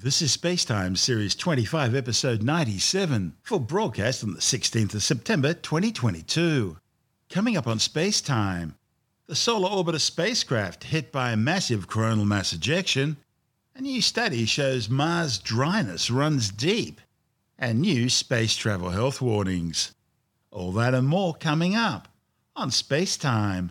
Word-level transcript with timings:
This 0.00 0.22
is 0.22 0.36
Spacetime 0.36 0.96
Series 0.96 1.34
25, 1.34 1.92
Episode 1.92 2.40
97, 2.40 3.34
for 3.42 3.58
broadcast 3.58 4.22
on 4.22 4.32
the 4.32 4.38
16th 4.38 4.94
of 4.94 5.02
September 5.02 5.54
2022. 5.54 6.76
Coming 7.28 7.56
up 7.56 7.66
on 7.66 7.78
Spacetime, 7.78 8.74
the 9.26 9.34
Solar 9.34 9.68
Orbiter 9.68 9.98
spacecraft 9.98 10.84
hit 10.84 11.10
by 11.10 11.32
a 11.32 11.36
massive 11.36 11.88
coronal 11.88 12.24
mass 12.24 12.52
ejection, 12.52 13.16
a 13.74 13.80
new 13.80 14.00
study 14.00 14.44
shows 14.44 14.88
Mars 14.88 15.36
dryness 15.36 16.12
runs 16.12 16.52
deep, 16.52 17.00
and 17.58 17.80
new 17.80 18.08
space 18.08 18.54
travel 18.54 18.90
health 18.90 19.20
warnings. 19.20 19.96
All 20.52 20.70
that 20.72 20.94
and 20.94 21.08
more 21.08 21.34
coming 21.34 21.74
up 21.74 22.06
on 22.54 22.70
Spacetime. 22.70 23.70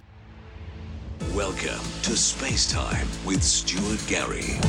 Welcome 1.34 1.86
to 2.02 2.18
Space 2.18 2.70
Time 2.70 3.08
with 3.26 3.42
Stuart 3.42 4.04
Gary. 4.08 4.60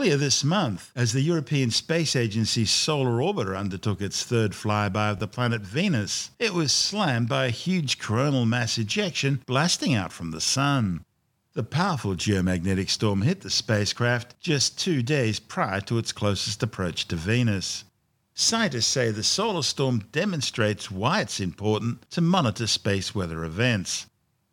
Earlier 0.00 0.16
this 0.16 0.42
month, 0.42 0.92
as 0.96 1.12
the 1.12 1.20
European 1.20 1.70
Space 1.70 2.16
Agency's 2.16 2.70
Solar 2.70 3.18
Orbiter 3.18 3.54
undertook 3.54 4.00
its 4.00 4.24
third 4.24 4.52
flyby 4.52 5.12
of 5.12 5.18
the 5.18 5.28
planet 5.28 5.60
Venus, 5.60 6.30
it 6.38 6.54
was 6.54 6.72
slammed 6.72 7.28
by 7.28 7.44
a 7.44 7.50
huge 7.50 7.98
coronal 7.98 8.46
mass 8.46 8.78
ejection 8.78 9.42
blasting 9.44 9.92
out 9.92 10.10
from 10.10 10.30
the 10.30 10.40
Sun. 10.40 11.04
The 11.52 11.62
powerful 11.62 12.14
geomagnetic 12.14 12.88
storm 12.88 13.20
hit 13.20 13.42
the 13.42 13.50
spacecraft 13.50 14.40
just 14.40 14.78
two 14.78 15.02
days 15.02 15.38
prior 15.38 15.82
to 15.82 15.98
its 15.98 16.12
closest 16.12 16.62
approach 16.62 17.06
to 17.08 17.16
Venus. 17.16 17.84
Scientists 18.32 18.86
say 18.86 19.10
the 19.10 19.22
solar 19.22 19.62
storm 19.62 20.04
demonstrates 20.12 20.90
why 20.90 21.20
it's 21.20 21.40
important 21.40 22.10
to 22.12 22.22
monitor 22.22 22.66
space 22.66 23.14
weather 23.14 23.44
events. 23.44 24.06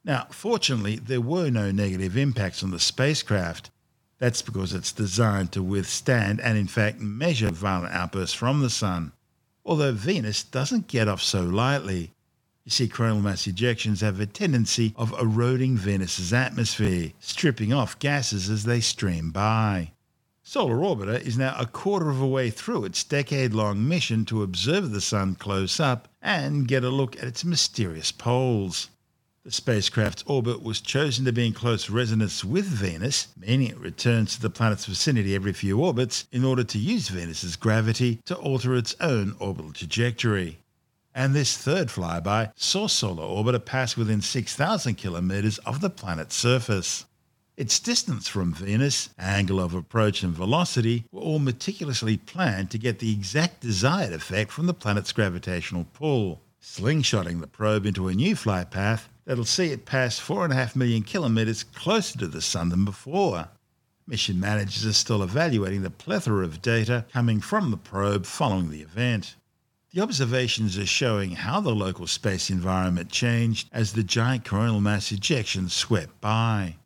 Now, 0.03 0.27
fortunately, 0.29 0.97
there 0.97 1.21
were 1.21 1.49
no 1.49 1.71
negative 1.71 2.17
impacts 2.17 2.63
on 2.63 2.71
the 2.71 2.81
spacecraft, 2.81 3.71
that's 4.19 4.41
because 4.41 4.73
it's 4.73 4.91
designed 4.91 5.51
to 5.51 5.61
withstand 5.61 6.41
and, 6.41 6.57
in 6.57 6.67
fact, 6.67 6.99
measure 6.99 7.51
violent 7.51 7.93
outbursts 7.93 8.35
from 8.35 8.61
the 8.61 8.69
Sun. 8.69 9.11
Although 9.65 9.91
Venus 9.91 10.43
doesn't 10.43 10.87
get 10.87 11.07
off 11.07 11.21
so 11.21 11.41
lightly. 11.43 12.13
You 12.63 12.71
see, 12.71 12.87
coronal 12.87 13.21
mass 13.21 13.47
ejections 13.47 14.01
have 14.01 14.19
a 14.19 14.25
tendency 14.25 14.93
of 14.95 15.13
eroding 15.19 15.77
Venus's 15.77 16.33
atmosphere, 16.33 17.13
stripping 17.19 17.71
off 17.71 17.99
gases 17.99 18.49
as 18.49 18.63
they 18.63 18.79
stream 18.79 19.31
by. 19.31 19.91
Solar 20.43 20.77
Orbiter 20.77 21.21
is 21.21 21.37
now 21.37 21.55
a 21.59 21.65
quarter 21.65 22.09
of 22.09 22.21
a 22.21 22.27
way 22.27 22.49
through 22.49 22.85
its 22.85 23.03
decade 23.03 23.53
long 23.53 23.87
mission 23.87 24.25
to 24.25 24.43
observe 24.43 24.91
the 24.91 25.01
Sun 25.01 25.35
close 25.35 25.79
up 25.79 26.07
and 26.21 26.67
get 26.67 26.83
a 26.85 26.89
look 26.89 27.17
at 27.17 27.25
its 27.25 27.43
mysterious 27.43 28.11
poles. 28.11 28.89
The 29.47 29.53
spacecraft's 29.53 30.25
orbit 30.27 30.61
was 30.61 30.81
chosen 30.81 31.23
to 31.23 31.31
be 31.31 31.47
in 31.47 31.53
close 31.53 31.89
resonance 31.89 32.43
with 32.43 32.65
Venus, 32.65 33.29
meaning 33.37 33.69
it 33.69 33.77
returns 33.77 34.35
to 34.35 34.41
the 34.41 34.49
planet's 34.49 34.83
vicinity 34.83 35.35
every 35.35 35.53
few 35.53 35.79
orbits 35.79 36.25
in 36.33 36.43
order 36.43 36.65
to 36.65 36.77
use 36.77 37.07
Venus's 37.07 37.55
gravity 37.55 38.19
to 38.25 38.35
alter 38.35 38.75
its 38.75 38.93
own 38.99 39.37
orbital 39.39 39.71
trajectory. 39.71 40.59
And 41.15 41.33
this 41.33 41.55
third 41.55 41.87
flyby 41.87 42.51
saw 42.57 42.87
Solar 42.87 43.23
Orbiter 43.23 43.63
pass 43.63 43.95
within 43.95 44.21
6,000 44.21 44.95
kilometers 44.95 45.59
of 45.59 45.79
the 45.79 45.89
planet's 45.89 46.35
surface. 46.35 47.05
Its 47.55 47.79
distance 47.79 48.27
from 48.27 48.53
Venus, 48.53 49.11
angle 49.17 49.61
of 49.61 49.73
approach, 49.73 50.23
and 50.23 50.33
velocity 50.33 51.05
were 51.09 51.21
all 51.21 51.39
meticulously 51.39 52.17
planned 52.17 52.69
to 52.71 52.77
get 52.77 52.99
the 52.99 53.13
exact 53.13 53.61
desired 53.61 54.11
effect 54.11 54.51
from 54.51 54.65
the 54.65 54.73
planet's 54.73 55.13
gravitational 55.13 55.87
pull, 55.93 56.41
slingshotting 56.61 57.39
the 57.39 57.47
probe 57.47 57.85
into 57.85 58.09
a 58.09 58.13
new 58.13 58.35
flight 58.35 58.71
path 58.71 59.07
that'll 59.27 59.45
see 59.45 59.71
it 59.71 59.85
pass 59.85 60.19
4.5 60.19 60.75
million 60.75 61.03
kilometres 61.03 61.65
closer 61.65 62.17
to 62.17 62.27
the 62.27 62.41
Sun 62.41 62.69
than 62.69 62.85
before. 62.85 63.49
Mission 64.07 64.39
managers 64.39 64.85
are 64.85 64.93
still 64.93 65.21
evaluating 65.21 65.81
the 65.81 65.89
plethora 65.89 66.45
of 66.45 66.61
data 66.61 67.05
coming 67.11 67.41
from 67.41 67.69
the 67.69 67.77
probe 67.77 68.25
following 68.25 68.71
the 68.71 68.81
event. 68.81 69.35
The 69.91 70.01
observations 70.01 70.77
are 70.77 70.85
showing 70.85 71.31
how 71.31 71.59
the 71.59 71.75
local 71.75 72.07
space 72.07 72.49
environment 72.49 73.11
changed 73.11 73.69
as 73.73 73.91
the 73.91 74.03
giant 74.03 74.45
coronal 74.45 74.79
mass 74.79 75.11
ejection 75.11 75.67
swept 75.67 76.21
by. 76.21 76.77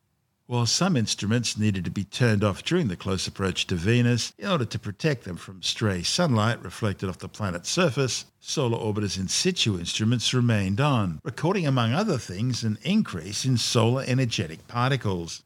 While 0.51 0.65
some 0.65 0.97
instruments 0.97 1.57
needed 1.57 1.85
to 1.85 1.91
be 1.91 2.03
turned 2.03 2.43
off 2.43 2.61
during 2.61 2.89
the 2.89 2.97
close 2.97 3.25
approach 3.25 3.67
to 3.67 3.75
Venus 3.75 4.33
in 4.37 4.49
order 4.49 4.65
to 4.65 4.77
protect 4.77 5.23
them 5.23 5.37
from 5.37 5.63
stray 5.63 6.03
sunlight 6.03 6.61
reflected 6.61 7.07
off 7.07 7.19
the 7.19 7.29
planet's 7.29 7.69
surface, 7.69 8.25
Solar 8.41 8.77
Orbiter's 8.77 9.17
in 9.17 9.29
situ 9.29 9.79
instruments 9.79 10.33
remained 10.33 10.81
on, 10.81 11.21
recording 11.23 11.65
among 11.65 11.93
other 11.93 12.17
things 12.17 12.65
an 12.65 12.77
increase 12.83 13.45
in 13.45 13.55
solar 13.55 14.03
energetic 14.05 14.67
particles. 14.67 15.41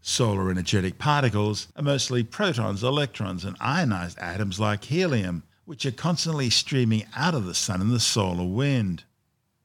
Solar 0.00 0.50
energetic 0.50 0.98
particles 0.98 1.68
are 1.76 1.84
mostly 1.84 2.24
protons, 2.24 2.82
electrons, 2.82 3.44
and 3.44 3.56
ionized 3.60 4.18
atoms 4.18 4.58
like 4.58 4.82
helium, 4.82 5.44
which 5.66 5.86
are 5.86 5.92
constantly 5.92 6.50
streaming 6.50 7.06
out 7.14 7.36
of 7.36 7.46
the 7.46 7.54
Sun 7.54 7.80
in 7.80 7.90
the 7.90 8.00
solar 8.00 8.44
wind. 8.44 9.04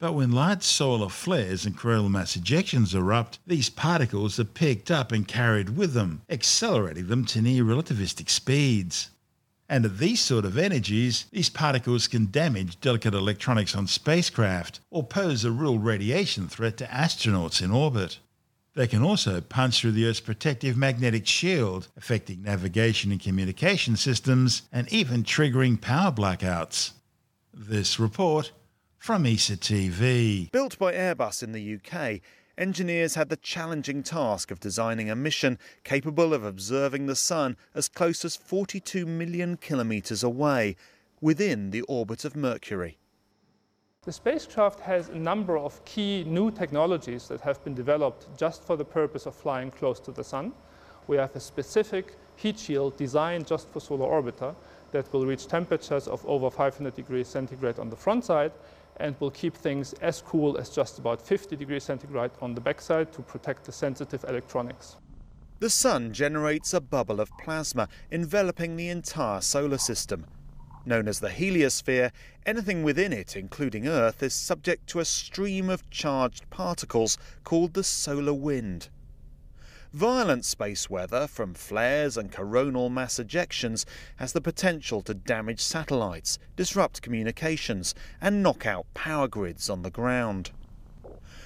But 0.04 0.16
when 0.16 0.34
large 0.34 0.64
solar 0.64 1.08
flares 1.08 1.66
and 1.66 1.78
coronal 1.78 2.10
mass 2.10 2.36
ejections 2.36 2.94
erupt, 2.94 3.40
these 3.48 3.70
particles 3.70 4.38
are 4.38 4.44
picked 4.44 4.92
up 4.92 5.14
and 5.14 5.26
carried 5.26 5.78
with 5.78 5.94
them, 5.94 6.24
accelerating 6.30 7.08
them 7.08 7.24
to 7.28 7.42
near 7.42 7.64
relativistic 7.64 8.30
speeds. 8.30 9.12
And 9.70 9.86
at 9.86 10.00
these 10.00 10.20
sort 10.20 10.44
of 10.44 10.58
energies, 10.58 11.28
these 11.32 11.50
particles 11.50 12.10
can 12.10 12.30
damage 12.30 12.82
delicate 12.82 13.14
electronics 13.14 13.78
on 13.78 13.88
spacecraft 13.88 14.82
or 14.92 15.06
pose 15.06 15.46
a 15.46 15.52
real 15.52 15.80
radiation 15.80 16.50
threat 16.50 16.76
to 16.80 16.86
astronauts 16.88 17.62
in 17.62 17.72
orbit. 17.72 18.20
They 18.76 18.88
can 18.88 19.04
also 19.04 19.40
punch 19.40 19.80
through 19.80 19.94
the 19.94 20.06
Earth's 20.06 20.20
protective 20.20 20.76
magnetic 20.76 21.26
shield, 21.26 21.88
affecting 21.96 22.44
navigation 22.44 23.14
and 23.14 23.22
communication 23.22 23.96
systems 23.96 24.64
and 24.70 24.92
even 24.92 25.24
triggering 25.24 25.80
power 25.80 26.12
blackouts. 26.12 26.92
This 27.54 28.02
report 28.02 28.52
from 29.04 29.26
ESA 29.26 29.58
TV. 29.58 30.50
Built 30.54 30.80
by 30.80 30.94
Airbus 30.94 31.44
in 31.44 31.52
the 31.52 31.76
UK, 31.76 32.22
engineers 32.58 33.16
had 33.16 33.28
the 33.28 33.36
challenging 33.36 34.02
task 34.02 34.50
of 34.50 34.62
designing 34.62 35.10
a 35.10 35.16
mission 35.16 35.60
capable 35.84 36.34
of 36.34 36.46
observing 36.46 37.08
the 37.08 37.16
Sun 37.18 37.58
as 37.76 37.90
close 37.90 38.24
as 38.24 38.38
42 38.38 39.06
million 39.06 39.58
kilometres 39.58 40.24
away, 40.24 40.78
within 41.20 41.72
the 41.72 41.82
orbit 41.82 42.24
of 42.24 42.38
Mercury. 42.38 42.98
The 44.04 44.14
spacecraft 44.14 44.80
has 44.80 45.10
a 45.10 45.16
number 45.16 45.58
of 45.58 45.84
key 45.84 46.24
new 46.24 46.50
technologies 46.50 47.28
that 47.28 47.42
have 47.42 47.62
been 47.66 47.74
developed 47.74 48.28
just 48.38 48.64
for 48.64 48.78
the 48.78 48.86
purpose 48.86 49.26
of 49.26 49.36
flying 49.36 49.70
close 49.70 50.00
to 50.00 50.12
the 50.14 50.24
Sun. 50.24 50.54
We 51.08 51.18
have 51.18 51.36
a 51.36 51.42
specific 51.42 52.16
heat 52.38 52.58
shield 52.58 52.96
designed 52.96 53.48
just 53.48 53.68
for 53.68 53.82
Solar 53.82 54.08
Orbiter 54.08 54.56
that 54.92 55.12
will 55.12 55.26
reach 55.26 55.48
temperatures 55.48 56.08
of 56.08 56.26
over 56.26 56.50
500 56.50 56.96
degrees 56.96 57.28
centigrade 57.28 57.80
on 57.80 57.90
the 57.90 57.98
front 57.98 58.24
side 58.24 58.54
and 58.98 59.16
will 59.20 59.32
keep 59.32 59.56
things 59.56 59.94
as 59.94 60.22
cool 60.22 60.58
as 60.58 60.70
just 60.70 61.00
about 61.00 61.22
50 61.22 61.56
degrees 61.56 61.84
centigrade 61.84 62.32
on 62.42 62.54
the 62.54 62.62
backside 62.62 63.12
to 63.14 63.22
protect 63.22 63.66
the 63.66 63.72
sensitive 63.72 64.24
electronics. 64.28 64.98
The 65.60 65.70
Sun 65.70 66.14
generates 66.14 66.74
a 66.74 66.82
bubble 66.82 67.22
of 67.22 67.32
plasma 67.38 67.88
enveloping 68.12 68.76
the 68.76 68.90
entire 68.90 69.42
solar 69.42 69.78
system. 69.78 70.26
Known 70.86 71.08
as 71.08 71.22
the 71.22 71.30
heliosphere, 71.30 72.12
anything 72.46 72.84
within 72.84 73.14
it, 73.14 73.38
including 73.38 73.88
Earth, 73.88 74.22
is 74.22 74.34
subject 74.34 74.88
to 74.88 75.00
a 75.00 75.06
stream 75.06 75.70
of 75.70 75.90
charged 75.90 76.50
particles 76.50 77.18
called 77.46 77.74
the 77.74 77.84
solar 77.86 78.34
wind. 78.34 78.90
Violent 79.94 80.44
space 80.44 80.90
weather 80.90 81.28
from 81.28 81.54
flares 81.54 82.18
and 82.18 82.32
coronal 82.32 82.90
mass 82.90 83.20
ejections 83.20 83.86
has 84.16 84.34
the 84.34 84.42
potential 84.42 85.04
to 85.04 85.14
damage 85.14 85.62
satellites, 85.62 86.40
disrupt 86.56 87.04
communications, 87.04 87.94
and 88.20 88.42
knock 88.42 88.66
out 88.66 88.88
power 88.96 89.28
grids 89.28 89.70
on 89.70 89.84
the 89.84 89.92
ground. 89.92 90.50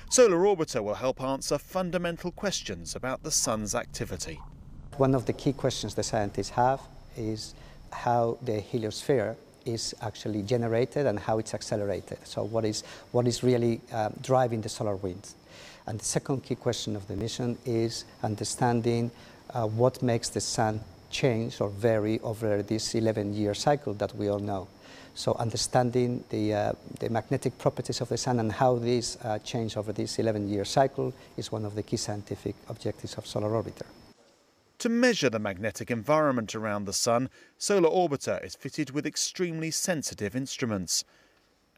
Solar 0.10 0.38
Orbiter 0.38 0.82
will 0.82 0.94
help 0.96 1.22
answer 1.22 1.58
fundamental 1.58 2.32
questions 2.32 2.96
about 2.96 3.22
the 3.22 3.32
Sun's 3.32 3.76
activity. 3.76 4.40
One 4.96 5.14
of 5.14 5.26
the 5.26 5.34
key 5.34 5.52
questions 5.52 5.94
the 5.96 6.04
scientists 6.04 6.52
have 6.52 6.80
is 7.18 7.54
how 7.92 8.38
the 8.42 8.62
heliosphere 8.62 9.36
is 9.66 9.94
actually 10.02 10.42
generated 10.44 11.06
and 11.06 11.20
how 11.20 11.38
it's 11.38 11.54
accelerated. 11.54 12.20
So 12.24 12.46
what 12.46 12.64
is, 12.64 12.86
what 13.12 13.28
is 13.28 13.44
really 13.44 13.82
um, 13.92 14.14
driving 14.22 14.62
the 14.62 14.70
solar 14.70 14.96
winds? 14.96 15.36
And 15.88 16.00
the 16.00 16.06
second 16.06 16.44
key 16.44 16.56
question 16.56 16.96
of 16.98 17.08
the 17.08 17.16
mission 17.16 17.58
is 17.66 18.04
understanding 18.22 19.10
uh, 19.52 19.66
what 19.66 20.04
makes 20.04 20.30
the 20.30 20.42
sun 20.42 20.82
change 21.10 21.62
or 21.62 21.70
vary 21.70 22.20
over 22.20 22.62
this 22.62 22.94
11-year 22.94 23.54
cycle 23.54 23.94
that 23.94 24.14
we 24.16 24.28
all 24.28 24.40
know. 24.40 24.68
So 25.16 25.34
understanding 25.40 26.24
the, 26.30 26.54
uh, 26.54 26.74
the 27.00 27.10
magnetic 27.10 27.58
properties 27.58 28.02
of 28.02 28.10
the 28.10 28.18
sun 28.18 28.40
and 28.40 28.52
how 28.52 28.76
these 28.76 29.18
uh, 29.24 29.40
change 29.40 29.78
over 29.78 29.94
this 29.94 30.18
11-year 30.18 30.66
cycle 30.66 31.14
is 31.38 31.52
one 31.52 31.66
of 31.66 31.74
the 31.74 31.84
key 31.84 31.98
scientific 31.98 32.56
objectives 32.70 33.16
of 33.16 33.26
Solar 33.26 33.50
Orbiter. 33.50 33.86
To 34.80 34.90
measure 34.90 35.30
the 35.30 35.40
magnetic 35.40 35.90
environment 35.90 36.54
around 36.54 36.86
the 36.86 36.94
Sun, 36.94 37.32
Solar 37.58 37.90
Orbiter 37.90 38.44
is 38.46 38.54
fitted 38.54 38.92
with 38.92 39.08
extremely 39.08 39.72
sensitive 39.72 40.36
instruments. 40.36 41.04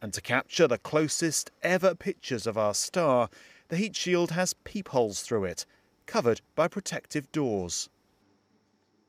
And 0.01 0.13
to 0.13 0.21
capture 0.21 0.67
the 0.67 0.77
closest 0.77 1.49
ever 1.63 1.95
pictures 1.95 2.45
of 2.45 2.57
our 2.57 2.73
star, 2.73 3.29
the 3.69 3.77
heat 3.77 3.95
shield 3.95 4.31
has 4.31 4.53
peepholes 4.53 5.21
through 5.21 5.45
it, 5.45 5.65
covered 6.07 6.41
by 6.55 6.67
protective 6.67 7.31
doors. 7.31 7.87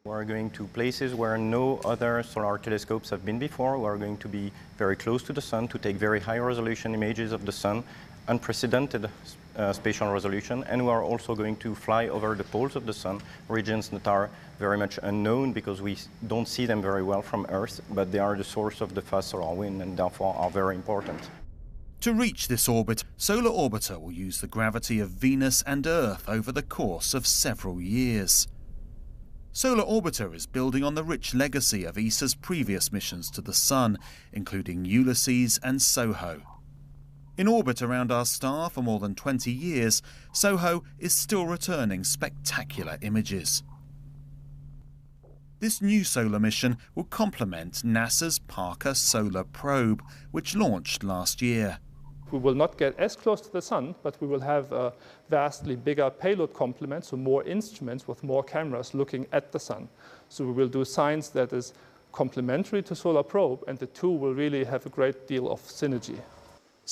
We're 0.05 0.25
going 0.25 0.51
to 0.51 0.65
places 0.69 1.15
where 1.15 1.37
no 1.39 1.79
other 1.85 2.23
solar 2.23 2.59
telescopes 2.59 3.11
have 3.11 3.25
been 3.25 3.39
before. 3.39 3.79
We're 3.79 3.97
going 3.97 4.19
to 4.19 4.29
be 4.29 4.53
very 4.77 4.97
close 4.97 5.23
to 5.25 5.33
the 5.33 5.41
Sun 5.41 5.69
to 5.69 5.79
take 5.79 5.97
very 5.97 6.21
high 6.21 6.39
resolution 6.39 6.95
images 6.95 7.33
of 7.33 7.45
the 7.45 7.53
Sun, 7.53 7.85
unprecedented 8.29 9.09
uh, 9.57 9.73
spatial 9.73 10.13
resolution, 10.13 10.65
and 10.65 10.85
we 10.85 10.91
are 10.91 11.03
also 11.03 11.35
going 11.35 11.57
to 11.57 11.75
fly 11.75 12.09
over 12.09 12.35
the 12.35 12.45
poles 12.45 12.77
of 12.77 12.87
the 12.87 12.93
Sun, 12.93 13.21
regions 13.49 13.89
that 13.89 14.07
are 14.07 14.31
very 14.59 14.77
much 14.77 14.99
unknown 15.03 15.53
because 15.53 15.81
we 15.81 15.97
don't 16.27 16.49
see 16.49 16.67
them 16.67 16.83
very 16.83 17.03
well 17.03 17.23
from 17.23 17.47
Earth, 17.49 17.81
but 17.91 18.13
they 18.13 18.19
are 18.19 18.37
the 18.37 18.45
source 18.45 18.81
of 18.83 18.95
the 18.95 19.03
fast 19.03 19.31
solar 19.31 19.55
wind 19.55 19.81
and 19.81 19.97
therefore 19.97 20.35
are 20.37 20.51
very 20.51 20.77
important. 20.77 21.19
To 22.01 22.15
reach 22.15 22.49
this 22.49 22.67
orbit, 22.67 23.05
Solar 23.19 23.51
Orbiter 23.51 24.01
will 24.01 24.11
use 24.11 24.41
the 24.41 24.47
gravity 24.47 25.01
of 25.01 25.11
Venus 25.11 25.63
and 25.67 25.87
Earth 25.87 26.31
over 26.31 26.51
the 26.51 26.63
course 26.63 27.13
of 27.13 27.27
several 27.27 27.79
years. 27.79 28.49
Solar 29.53 29.85
Orbiter 29.85 30.35
is 30.35 30.47
building 30.47 30.83
on 30.83 30.95
the 30.95 31.05
rich 31.05 31.35
legacy 31.35 31.85
of 31.85 31.99
ESA's 31.99 32.35
previous 32.35 32.91
missions 32.91 33.31
to 33.33 33.43
the 33.43 33.53
Sun, 33.53 33.99
including 34.33 34.87
Ulysses 34.87 35.61
and 35.63 35.83
SOHO. 35.83 36.41
In 37.37 37.47
orbit 37.47 37.83
around 37.83 38.11
our 38.11 38.25
star 38.25 38.71
for 38.71 38.83
more 38.83 38.99
than 38.99 39.15
20 39.15 39.53
years, 39.53 40.01
SOHO 40.33 40.83
is 40.99 41.15
still 41.15 41.47
returning 41.47 42.05
spectacular 42.05 42.97
images. 43.03 43.63
This 45.59 45.83
new 45.83 46.05
solar 46.05 46.41
mission 46.41 46.79
will 46.95 47.05
complement 47.05 47.83
NASA's 47.85 48.39
Parker 48.39 48.95
Solar 48.95 49.45
Probe, 49.45 50.03
which 50.31 50.57
launched 50.57 51.05
last 51.05 51.43
year. 51.43 51.79
We 52.33 52.39
will 52.39 52.55
not 52.55 52.79
get 52.79 52.99
as 52.99 53.17
close 53.17 53.41
to 53.41 53.53
the 53.53 53.63
sun, 53.63 53.95
but 54.03 54.21
we 54.21 54.27
will 54.27 54.41
have 54.41 54.73
a 54.73 54.93
vastly 55.29 55.77
bigger 55.77 56.11
payload 56.11 56.55
complement, 56.55 57.05
so 57.05 57.17
more 57.17 57.43
instruments 57.45 58.07
with 58.07 58.23
more 58.23 58.45
cameras 58.45 58.95
looking 58.95 59.27
at 59.33 59.51
the 59.53 59.59
sun. 59.59 59.89
So 60.29 60.45
we 60.45 60.53
will 60.53 60.69
do 60.69 60.85
science 60.85 61.29
that 61.31 61.53
is 61.53 61.73
complementary 62.13 62.83
to 62.83 62.95
Solar 62.95 63.23
Probe, 63.23 63.65
and 63.67 63.79
the 63.79 63.87
two 63.87 64.11
will 64.11 64.35
really 64.35 64.65
have 64.65 64.87
a 64.87 64.91
great 64.91 65.27
deal 65.27 65.51
of 65.51 65.61
synergy. 65.63 66.19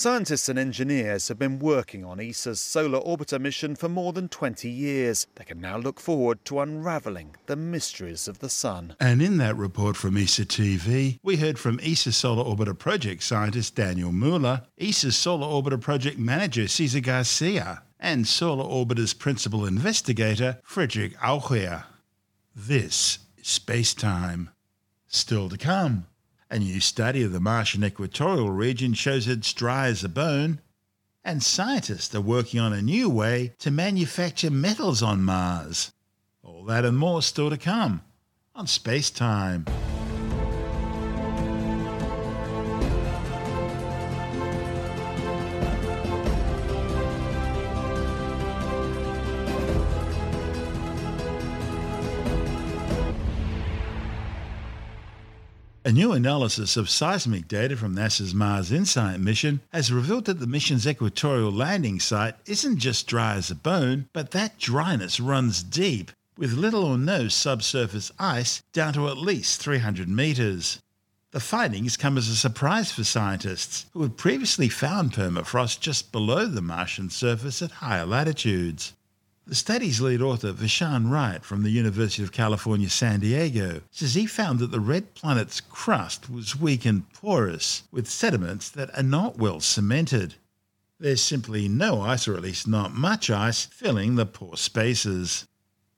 Scientists 0.00 0.48
and 0.48 0.60
engineers 0.60 1.26
have 1.26 1.40
been 1.40 1.58
working 1.58 2.04
on 2.04 2.20
ESA's 2.20 2.60
Solar 2.60 3.00
Orbiter 3.00 3.40
mission 3.40 3.74
for 3.74 3.88
more 3.88 4.12
than 4.12 4.28
20 4.28 4.70
years. 4.70 5.26
They 5.34 5.42
can 5.42 5.60
now 5.60 5.76
look 5.76 5.98
forward 5.98 6.44
to 6.44 6.60
unravelling 6.60 7.34
the 7.46 7.56
mysteries 7.56 8.28
of 8.28 8.38
the 8.38 8.48
Sun. 8.48 8.94
And 9.00 9.20
in 9.20 9.38
that 9.38 9.56
report 9.56 9.96
from 9.96 10.16
ESA 10.16 10.44
TV, 10.44 11.18
we 11.24 11.34
heard 11.34 11.58
from 11.58 11.80
ESA 11.82 12.12
Solar 12.12 12.44
Orbiter 12.44 12.78
project 12.78 13.24
scientist 13.24 13.74
Daniel 13.74 14.12
Mueller, 14.12 14.62
ESA's 14.78 15.16
Solar 15.16 15.48
Orbiter 15.48 15.80
project 15.80 16.16
manager 16.16 16.68
Cesar 16.68 17.00
Garcia, 17.00 17.82
and 17.98 18.28
Solar 18.28 18.62
Orbiter's 18.62 19.14
principal 19.14 19.66
investigator 19.66 20.60
Frédéric 20.64 21.16
Auchère. 21.16 21.86
This 22.54 23.18
is 23.36 23.48
Space 23.48 23.94
Time. 23.94 24.50
Still 25.08 25.48
to 25.48 25.58
come. 25.58 26.06
A 26.50 26.58
new 26.58 26.80
study 26.80 27.22
of 27.22 27.32
the 27.32 27.40
Martian 27.40 27.84
equatorial 27.84 28.50
region 28.50 28.94
shows 28.94 29.28
it's 29.28 29.52
dry 29.52 29.88
as 29.88 30.02
a 30.02 30.08
bone. 30.08 30.60
And 31.22 31.42
scientists 31.42 32.14
are 32.14 32.22
working 32.22 32.58
on 32.58 32.72
a 32.72 32.80
new 32.80 33.10
way 33.10 33.52
to 33.58 33.70
manufacture 33.70 34.50
metals 34.50 35.02
on 35.02 35.22
Mars. 35.22 35.92
All 36.42 36.64
that 36.64 36.86
and 36.86 36.96
more 36.96 37.20
still 37.20 37.50
to 37.50 37.58
come 37.58 38.00
on 38.54 38.66
Space 38.66 39.10
Time. 39.10 39.66
A 55.88 55.90
new 55.90 56.12
analysis 56.12 56.76
of 56.76 56.90
seismic 56.90 57.48
data 57.48 57.74
from 57.74 57.96
NASA's 57.96 58.34
Mars 58.34 58.70
InSight 58.70 59.20
mission 59.20 59.62
has 59.72 59.90
revealed 59.90 60.26
that 60.26 60.38
the 60.38 60.46
mission's 60.46 60.86
equatorial 60.86 61.50
landing 61.50 61.98
site 61.98 62.34
isn't 62.44 62.76
just 62.76 63.06
dry 63.06 63.36
as 63.36 63.50
a 63.50 63.54
bone, 63.54 64.06
but 64.12 64.32
that 64.32 64.58
dryness 64.58 65.18
runs 65.18 65.62
deep, 65.62 66.12
with 66.36 66.52
little 66.52 66.84
or 66.84 66.98
no 66.98 67.28
subsurface 67.28 68.12
ice 68.18 68.62
down 68.74 68.92
to 68.92 69.08
at 69.08 69.16
least 69.16 69.62
300 69.62 70.10
metres. 70.10 70.78
The 71.30 71.40
findings 71.40 71.96
come 71.96 72.18
as 72.18 72.28
a 72.28 72.36
surprise 72.36 72.92
for 72.92 73.02
scientists 73.02 73.86
who 73.94 74.02
had 74.02 74.18
previously 74.18 74.68
found 74.68 75.14
permafrost 75.14 75.80
just 75.80 76.12
below 76.12 76.44
the 76.44 76.60
Martian 76.60 77.08
surface 77.08 77.62
at 77.62 77.70
higher 77.80 78.04
latitudes. 78.04 78.92
The 79.48 79.54
study's 79.54 79.98
lead 79.98 80.20
author, 80.20 80.52
Vashan 80.52 81.10
Wright 81.10 81.42
from 81.42 81.62
the 81.62 81.70
University 81.70 82.22
of 82.22 82.32
California, 82.32 82.90
San 82.90 83.20
Diego, 83.20 83.80
says 83.90 84.12
he 84.12 84.26
found 84.26 84.58
that 84.58 84.72
the 84.72 84.78
red 84.78 85.14
planet's 85.14 85.62
crust 85.62 86.28
was 86.28 86.60
weak 86.60 86.84
and 86.84 87.10
porous, 87.14 87.84
with 87.90 88.10
sediments 88.10 88.68
that 88.68 88.94
are 88.94 89.02
not 89.02 89.38
well 89.38 89.60
cemented. 89.60 90.34
There's 91.00 91.22
simply 91.22 91.66
no 91.66 92.02
ice, 92.02 92.28
or 92.28 92.34
at 92.34 92.42
least 92.42 92.68
not 92.68 92.92
much 92.92 93.30
ice, 93.30 93.64
filling 93.64 94.16
the 94.16 94.26
pore 94.26 94.58
spaces. 94.58 95.46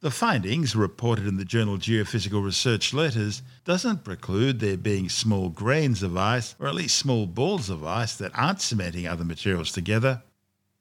The 0.00 0.12
findings, 0.12 0.76
reported 0.76 1.26
in 1.26 1.36
the 1.36 1.44
journal 1.44 1.76
Geophysical 1.76 2.44
Research 2.44 2.94
Letters, 2.94 3.42
doesn't 3.64 4.04
preclude 4.04 4.60
there 4.60 4.76
being 4.76 5.08
small 5.08 5.48
grains 5.48 6.04
of 6.04 6.16
ice, 6.16 6.54
or 6.60 6.68
at 6.68 6.76
least 6.76 6.96
small 6.96 7.26
balls 7.26 7.68
of 7.68 7.84
ice 7.84 8.14
that 8.14 8.30
aren't 8.38 8.60
cementing 8.60 9.08
other 9.08 9.24
materials 9.24 9.72
together. 9.72 10.22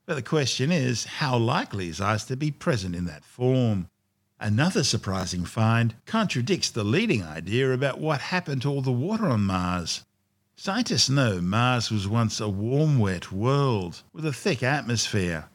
But 0.10 0.16
the 0.16 0.24
question 0.24 0.72
is, 0.72 1.06
how 1.06 1.38
likely 1.38 1.88
is 1.88 2.02
ice 2.02 2.24
to 2.24 2.36
be 2.36 2.50
present 2.50 2.96
in 2.96 3.06
that 3.06 3.24
form? 3.24 3.92
Another 4.40 4.84
surprising 4.84 5.46
find 5.46 5.94
contradicts 6.08 6.72
the 6.72 6.84
leading 6.84 7.24
idea 7.24 7.72
about 7.74 8.00
what 8.00 8.20
happened 8.20 8.64
to 8.64 8.70
all 8.70 8.82
the 8.82 8.92
water 8.92 9.28
on 9.28 9.42
Mars. 9.42 10.06
Scientists 10.56 11.12
know 11.12 11.42
Mars 11.42 11.92
was 11.92 12.08
once 12.08 12.40
a 12.40 12.50
warm, 12.50 12.98
wet 12.98 13.32
world 13.32 14.02
with 14.12 14.26
a 14.26 14.34
thick 14.34 14.64
atmosphere. 14.64 15.48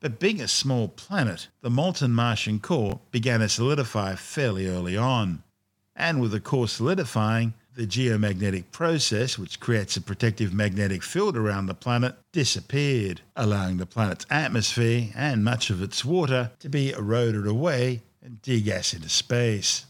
But 0.00 0.18
being 0.18 0.40
a 0.40 0.48
small 0.48 0.88
planet, 0.88 1.48
the 1.60 1.68
molten 1.68 2.12
Martian 2.12 2.60
core 2.60 3.00
began 3.10 3.40
to 3.40 3.48
solidify 3.50 4.14
fairly 4.14 4.68
early 4.68 4.96
on. 4.96 5.42
And 5.94 6.18
with 6.18 6.30
the 6.30 6.40
core 6.40 6.68
solidifying, 6.68 7.52
the 7.78 7.86
geomagnetic 7.86 8.64
process, 8.72 9.38
which 9.38 9.60
creates 9.60 9.96
a 9.96 10.00
protective 10.00 10.52
magnetic 10.52 11.00
field 11.00 11.36
around 11.36 11.66
the 11.66 11.74
planet, 11.74 12.16
disappeared, 12.32 13.20
allowing 13.36 13.76
the 13.76 13.86
planet's 13.86 14.26
atmosphere 14.28 15.10
and 15.14 15.44
much 15.44 15.70
of 15.70 15.80
its 15.80 16.04
water 16.04 16.50
to 16.58 16.68
be 16.68 16.90
eroded 16.90 17.46
away 17.46 18.02
and 18.20 18.42
degas 18.42 18.92
into 18.92 19.08
space. 19.08 19.86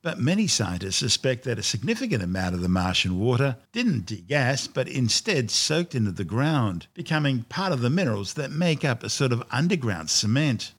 But 0.00 0.18
many 0.18 0.46
scientists 0.46 0.96
suspect 0.96 1.44
that 1.44 1.58
a 1.58 1.62
significant 1.62 2.22
amount 2.22 2.54
of 2.54 2.62
the 2.62 2.70
Martian 2.70 3.18
water 3.18 3.58
didn't 3.70 4.06
degas, 4.06 4.66
but 4.66 4.88
instead 4.88 5.50
soaked 5.50 5.94
into 5.94 6.12
the 6.12 6.24
ground, 6.24 6.86
becoming 6.94 7.42
part 7.42 7.70
of 7.70 7.82
the 7.82 7.90
minerals 7.90 8.32
that 8.34 8.50
make 8.50 8.82
up 8.82 9.02
a 9.02 9.10
sort 9.10 9.32
of 9.32 9.44
underground 9.50 10.08
cement. 10.08 10.72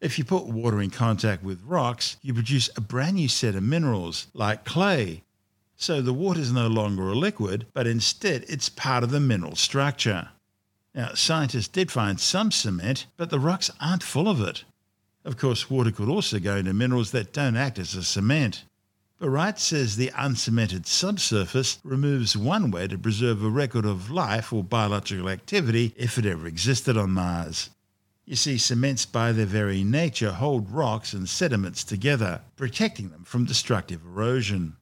If 0.00 0.18
you 0.18 0.24
put 0.24 0.46
water 0.46 0.80
in 0.80 0.88
contact 0.88 1.42
with 1.42 1.60
rocks, 1.64 2.16
you 2.22 2.32
produce 2.32 2.70
a 2.76 2.80
brand 2.80 3.16
new 3.16 3.28
set 3.28 3.56
of 3.56 3.62
minerals, 3.62 4.28
like 4.32 4.64
clay, 4.64 5.24
so 5.80 6.02
the 6.02 6.12
water 6.12 6.40
is 6.40 6.52
no 6.52 6.66
longer 6.66 7.08
a 7.08 7.14
liquid, 7.14 7.64
but 7.72 7.86
instead 7.86 8.44
it's 8.48 8.68
part 8.68 9.04
of 9.04 9.10
the 9.10 9.20
mineral 9.20 9.54
structure. 9.54 10.28
Now, 10.92 11.14
scientists 11.14 11.68
did 11.68 11.92
find 11.92 12.18
some 12.18 12.50
cement, 12.50 13.06
but 13.16 13.30
the 13.30 13.38
rocks 13.38 13.70
aren't 13.80 14.02
full 14.02 14.28
of 14.28 14.40
it. 14.40 14.64
Of 15.24 15.36
course, 15.36 15.70
water 15.70 15.92
could 15.92 16.08
also 16.08 16.40
go 16.40 16.56
into 16.56 16.74
minerals 16.74 17.12
that 17.12 17.32
don't 17.32 17.56
act 17.56 17.78
as 17.78 17.94
a 17.94 18.02
cement. 18.02 18.64
But 19.20 19.30
Wright 19.30 19.56
says 19.56 19.94
the 19.94 20.10
uncemented 20.16 20.86
subsurface 20.86 21.78
removes 21.84 22.36
one 22.36 22.72
way 22.72 22.88
to 22.88 22.98
preserve 22.98 23.44
a 23.44 23.48
record 23.48 23.84
of 23.84 24.10
life 24.10 24.52
or 24.52 24.64
biological 24.64 25.28
activity 25.28 25.94
if 25.96 26.18
it 26.18 26.26
ever 26.26 26.48
existed 26.48 26.96
on 26.96 27.10
Mars. 27.10 27.70
You 28.24 28.34
see, 28.34 28.58
cements 28.58 29.06
by 29.06 29.30
their 29.30 29.46
very 29.46 29.84
nature 29.84 30.32
hold 30.32 30.70
rocks 30.70 31.12
and 31.12 31.28
sediments 31.28 31.84
together, 31.84 32.40
protecting 32.56 33.10
them 33.10 33.22
from 33.22 33.44
destructive 33.44 34.04
erosion. 34.04 34.77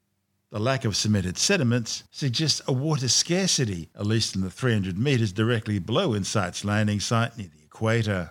The 0.52 0.60
lack 0.60 0.84
of 0.84 0.96
cemented 0.96 1.38
sediments 1.38 2.04
suggests 2.10 2.62
a 2.68 2.72
water 2.72 3.08
scarcity, 3.08 3.90
at 3.96 4.06
least 4.06 4.36
in 4.36 4.42
the 4.42 4.50
300 4.50 4.96
metres 4.96 5.32
directly 5.32 5.78
below 5.80 6.14
InSight's 6.14 6.64
landing 6.64 7.00
site 7.00 7.36
near 7.36 7.48
the 7.48 7.64
equator. 7.64 8.30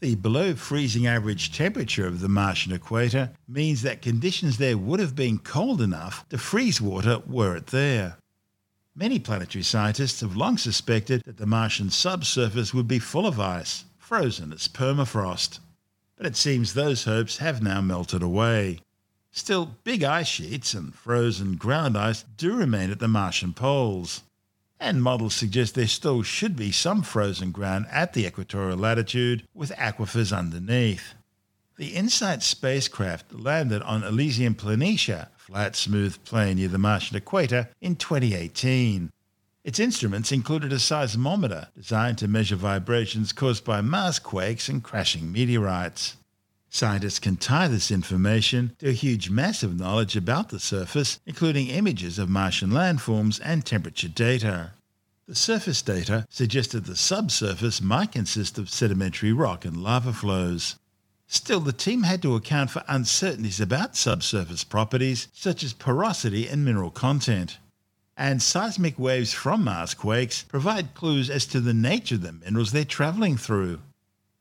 The 0.00 0.14
below 0.14 0.54
freezing 0.54 1.08
average 1.08 1.52
temperature 1.52 2.06
of 2.06 2.20
the 2.20 2.28
Martian 2.28 2.72
equator 2.72 3.32
means 3.48 3.82
that 3.82 4.02
conditions 4.02 4.58
there 4.58 4.78
would 4.78 5.00
have 5.00 5.16
been 5.16 5.38
cold 5.38 5.82
enough 5.82 6.24
to 6.28 6.38
freeze 6.38 6.80
water 6.80 7.20
were 7.26 7.56
it 7.56 7.66
there. 7.68 8.18
Many 8.94 9.18
planetary 9.18 9.64
scientists 9.64 10.20
have 10.20 10.36
long 10.36 10.58
suspected 10.58 11.22
that 11.24 11.38
the 11.38 11.46
Martian 11.46 11.90
subsurface 11.90 12.72
would 12.72 12.86
be 12.86 13.00
full 13.00 13.26
of 13.26 13.40
ice, 13.40 13.84
frozen 13.96 14.52
as 14.52 14.68
permafrost. 14.68 15.58
but 16.16 16.26
it 16.26 16.36
seems 16.36 16.74
those 16.74 17.04
hopes 17.04 17.38
have 17.38 17.62
now 17.62 17.80
melted 17.80 18.22
away. 18.22 18.80
Still, 19.38 19.76
big 19.84 20.02
ice 20.02 20.26
sheets 20.26 20.74
and 20.74 20.92
frozen 20.92 21.54
ground 21.54 21.96
ice 21.96 22.24
do 22.36 22.56
remain 22.56 22.90
at 22.90 22.98
the 22.98 23.06
Martian 23.06 23.54
poles. 23.54 24.22
And 24.80 25.00
models 25.00 25.32
suggest 25.32 25.76
there 25.76 25.86
still 25.86 26.24
should 26.24 26.56
be 26.56 26.72
some 26.72 27.02
frozen 27.02 27.52
ground 27.52 27.86
at 27.88 28.14
the 28.14 28.26
equatorial 28.26 28.76
latitude 28.76 29.46
with 29.54 29.70
aquifers 29.76 30.36
underneath. 30.36 31.14
The 31.76 31.94
InSight 31.94 32.42
spacecraft 32.42 33.32
landed 33.32 33.80
on 33.82 34.02
Elysium 34.02 34.56
Planitia, 34.56 35.28
flat 35.36 35.76
smooth 35.76 36.18
plain 36.24 36.56
near 36.56 36.66
the 36.66 36.76
Martian 36.76 37.16
equator, 37.16 37.68
in 37.80 37.94
2018. 37.94 39.12
Its 39.62 39.78
instruments 39.78 40.32
included 40.32 40.72
a 40.72 40.80
seismometer 40.80 41.68
designed 41.76 42.18
to 42.18 42.26
measure 42.26 42.56
vibrations 42.56 43.32
caused 43.32 43.64
by 43.64 43.82
Mars 43.82 44.18
quakes 44.18 44.68
and 44.68 44.82
crashing 44.82 45.30
meteorites. 45.30 46.16
Scientists 46.70 47.18
can 47.18 47.36
tie 47.36 47.66
this 47.66 47.90
information 47.90 48.76
to 48.78 48.88
a 48.88 48.92
huge 48.92 49.30
mass 49.30 49.62
of 49.62 49.78
knowledge 49.78 50.16
about 50.16 50.50
the 50.50 50.60
surface, 50.60 51.18
including 51.26 51.68
images 51.68 52.18
of 52.18 52.28
Martian 52.28 52.70
landforms 52.70 53.40
and 53.42 53.64
temperature 53.64 54.08
data. 54.08 54.72
The 55.26 55.34
surface 55.34 55.82
data 55.82 56.26
suggested 56.30 56.84
the 56.84 56.96
subsurface 56.96 57.80
might 57.80 58.12
consist 58.12 58.58
of 58.58 58.70
sedimentary 58.70 59.32
rock 59.32 59.64
and 59.64 59.76
lava 59.76 60.12
flows. 60.12 60.76
Still, 61.26 61.60
the 61.60 61.72
team 61.72 62.04
had 62.04 62.22
to 62.22 62.34
account 62.34 62.70
for 62.70 62.82
uncertainties 62.88 63.60
about 63.60 63.96
subsurface 63.96 64.64
properties 64.64 65.28
such 65.34 65.62
as 65.62 65.74
porosity 65.74 66.48
and 66.48 66.64
mineral 66.64 66.90
content. 66.90 67.58
And 68.16 68.42
seismic 68.42 68.98
waves 68.98 69.32
from 69.32 69.64
Mars 69.64 69.94
quakes 69.94 70.42
provide 70.42 70.94
clues 70.94 71.28
as 71.28 71.46
to 71.46 71.60
the 71.60 71.74
nature 71.74 72.14
of 72.16 72.22
the 72.22 72.32
minerals 72.32 72.72
they're 72.72 72.84
travelling 72.84 73.36
through. 73.36 73.80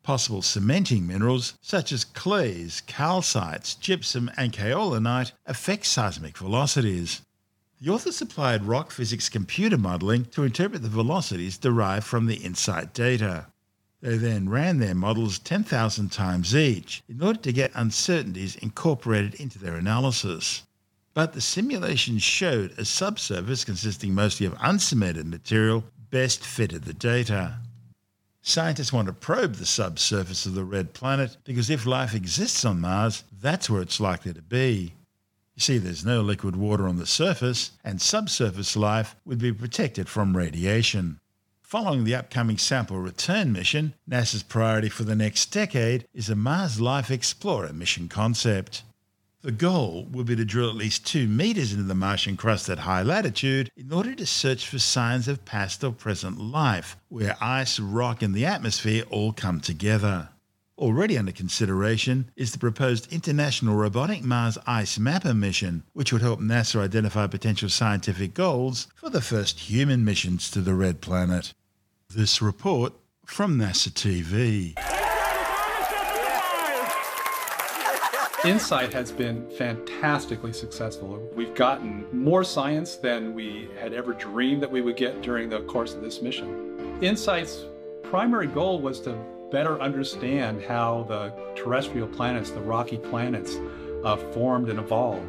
Possible 0.08 0.42
cementing 0.42 1.06
minerals 1.06 1.56
such 1.62 1.92
as 1.92 2.06
clays, 2.06 2.82
calcites, 2.88 3.78
gypsum, 3.78 4.32
and 4.38 4.54
kaolinite 4.54 5.34
affect 5.46 5.86
seismic 5.86 6.38
velocities. 6.38 7.24
The 7.82 7.92
authors 7.92 8.22
applied 8.22 8.64
rock 8.64 8.92
physics 8.92 9.28
computer 9.28 9.78
modelling 9.78 10.24
to 10.28 10.46
interpret 10.46 10.82
the 10.82 10.88
velocities 10.88 11.58
derived 11.58 12.06
from 12.06 12.26
the 12.26 12.38
InSight 12.38 12.94
data. 12.94 13.48
They 14.00 14.16
then 14.16 14.48
ran 14.48 14.80
their 14.80 14.96
models 14.96 15.40
10,000 15.40 16.10
times 16.10 16.56
each 16.56 17.04
in 17.10 17.22
order 17.22 17.42
to 17.42 17.52
get 17.52 17.72
uncertainties 17.76 18.56
incorporated 18.56 19.34
into 19.34 19.60
their 19.60 19.76
analysis. 19.76 20.64
But 21.14 21.34
the 21.34 21.42
simulations 21.42 22.24
showed 22.24 22.72
a 22.78 22.86
subsurface 22.86 23.66
consisting 23.66 24.16
mostly 24.16 24.46
of 24.46 24.56
uncemented 24.62 25.26
material 25.26 25.84
best 26.12 26.46
fitted 26.46 26.86
the 26.86 26.94
data. 26.94 27.58
Scientists 28.48 28.94
want 28.94 29.08
to 29.08 29.14
probe 29.14 29.56
the 29.56 29.66
subsurface 29.66 30.46
of 30.46 30.56
the 30.56 30.64
red 30.64 30.94
planet 30.94 31.36
because 31.44 31.70
if 31.70 31.86
life 31.86 32.16
exists 32.16 32.64
on 32.64 32.80
Mars, 32.80 33.26
that's 33.42 33.70
where 33.70 33.82
it's 33.82 34.00
likely 34.00 34.34
to 34.34 34.42
be. 34.42 34.94
You 35.56 35.62
see, 35.62 35.78
there's 35.78 36.06
no 36.06 36.22
liquid 36.22 36.56
water 36.56 36.88
on 36.88 36.96
the 36.96 37.06
surface, 37.06 37.72
and 37.84 38.02
subsurface 38.02 38.78
life 38.78 39.18
would 39.26 39.40
be 39.40 39.52
protected 39.52 40.08
from 40.08 40.38
radiation. 40.38 41.20
Following 41.62 42.06
the 42.06 42.16
upcoming 42.16 42.58
sample 42.58 43.00
return 43.00 43.52
mission, 43.52 43.96
NASA's 44.10 44.44
priority 44.44 44.88
for 44.88 45.04
the 45.04 45.14
next 45.14 45.48
decade 45.48 46.08
is 46.14 46.30
a 46.30 46.36
Mars 46.38 46.80
Life 46.80 47.12
Explorer 47.12 47.74
mission 47.74 48.08
concept. 48.08 48.84
The 49.44 49.52
goal 49.52 50.08
will 50.12 50.24
be 50.24 50.36
to 50.36 50.44
drill 50.44 50.70
at 50.70 50.76
least 50.76 51.06
two 51.06 51.28
meters 51.28 51.72
into 51.72 51.84
the 51.84 51.94
Martian 51.94 52.38
crust 52.38 52.70
at 52.70 52.80
high 52.80 53.04
latitude 53.04 53.70
in 53.78 53.94
order 53.94 54.16
to 54.16 54.26
search 54.26 54.68
for 54.68 54.80
signs 54.80 55.28
of 55.28 55.46
past 55.46 55.84
or 55.84 55.92
present 55.92 56.40
life, 56.40 56.98
where 57.10 57.38
ice, 57.40 57.80
rock, 57.80 58.24
and 58.24 58.34
the 58.34 58.48
atmosphere 58.48 59.04
all 59.12 59.32
come 59.32 59.62
together. 59.62 60.30
Already 60.76 61.20
under 61.20 61.32
consideration 61.32 62.32
is 62.36 62.52
the 62.52 62.58
proposed 62.58 63.14
International 63.14 63.76
Robotic 63.76 64.24
Mars 64.24 64.58
Ice 64.66 64.98
Mapper 64.98 65.36
mission, 65.36 65.84
which 65.94 66.12
would 66.12 66.22
help 66.24 66.40
NASA 66.40 66.82
identify 66.82 67.28
potential 67.28 67.70
scientific 67.70 68.34
goals 68.34 68.88
for 68.96 69.10
the 69.10 69.22
first 69.22 69.60
human 69.60 70.04
missions 70.04 70.50
to 70.52 70.62
the 70.62 70.74
Red 70.74 71.00
Planet. 71.00 71.54
This 72.10 72.42
report 72.42 72.94
from 73.26 73.58
NASA 73.58 73.90
TV. 73.90 75.07
InSight 78.48 78.94
has 78.94 79.12
been 79.12 79.46
fantastically 79.50 80.54
successful. 80.54 81.22
We've 81.36 81.54
gotten 81.54 82.08
more 82.14 82.46
science 82.46 82.96
than 82.96 83.34
we 83.34 83.68
had 83.78 83.92
ever 83.92 84.14
dreamed 84.14 84.64
that 84.64 84.72
we 84.72 84.80
would 84.80 84.96
get 84.96 85.22
during 85.22 85.50
the 85.50 85.60
course 85.64 85.94
of 85.94 86.02
this 86.02 86.22
mission. 86.22 86.98
InSight's 87.02 87.66
primary 88.04 88.48
goal 88.48 88.80
was 88.80 89.02
to 89.02 89.20
better 89.52 89.82
understand 89.82 90.62
how 90.64 91.04
the 91.10 91.34
terrestrial 91.62 92.08
planets, 92.08 92.50
the 92.52 92.62
rocky 92.62 92.98
planets, 92.98 93.58
uh, 94.06 94.16
formed 94.32 94.70
and 94.70 94.80
evolved. 94.80 95.28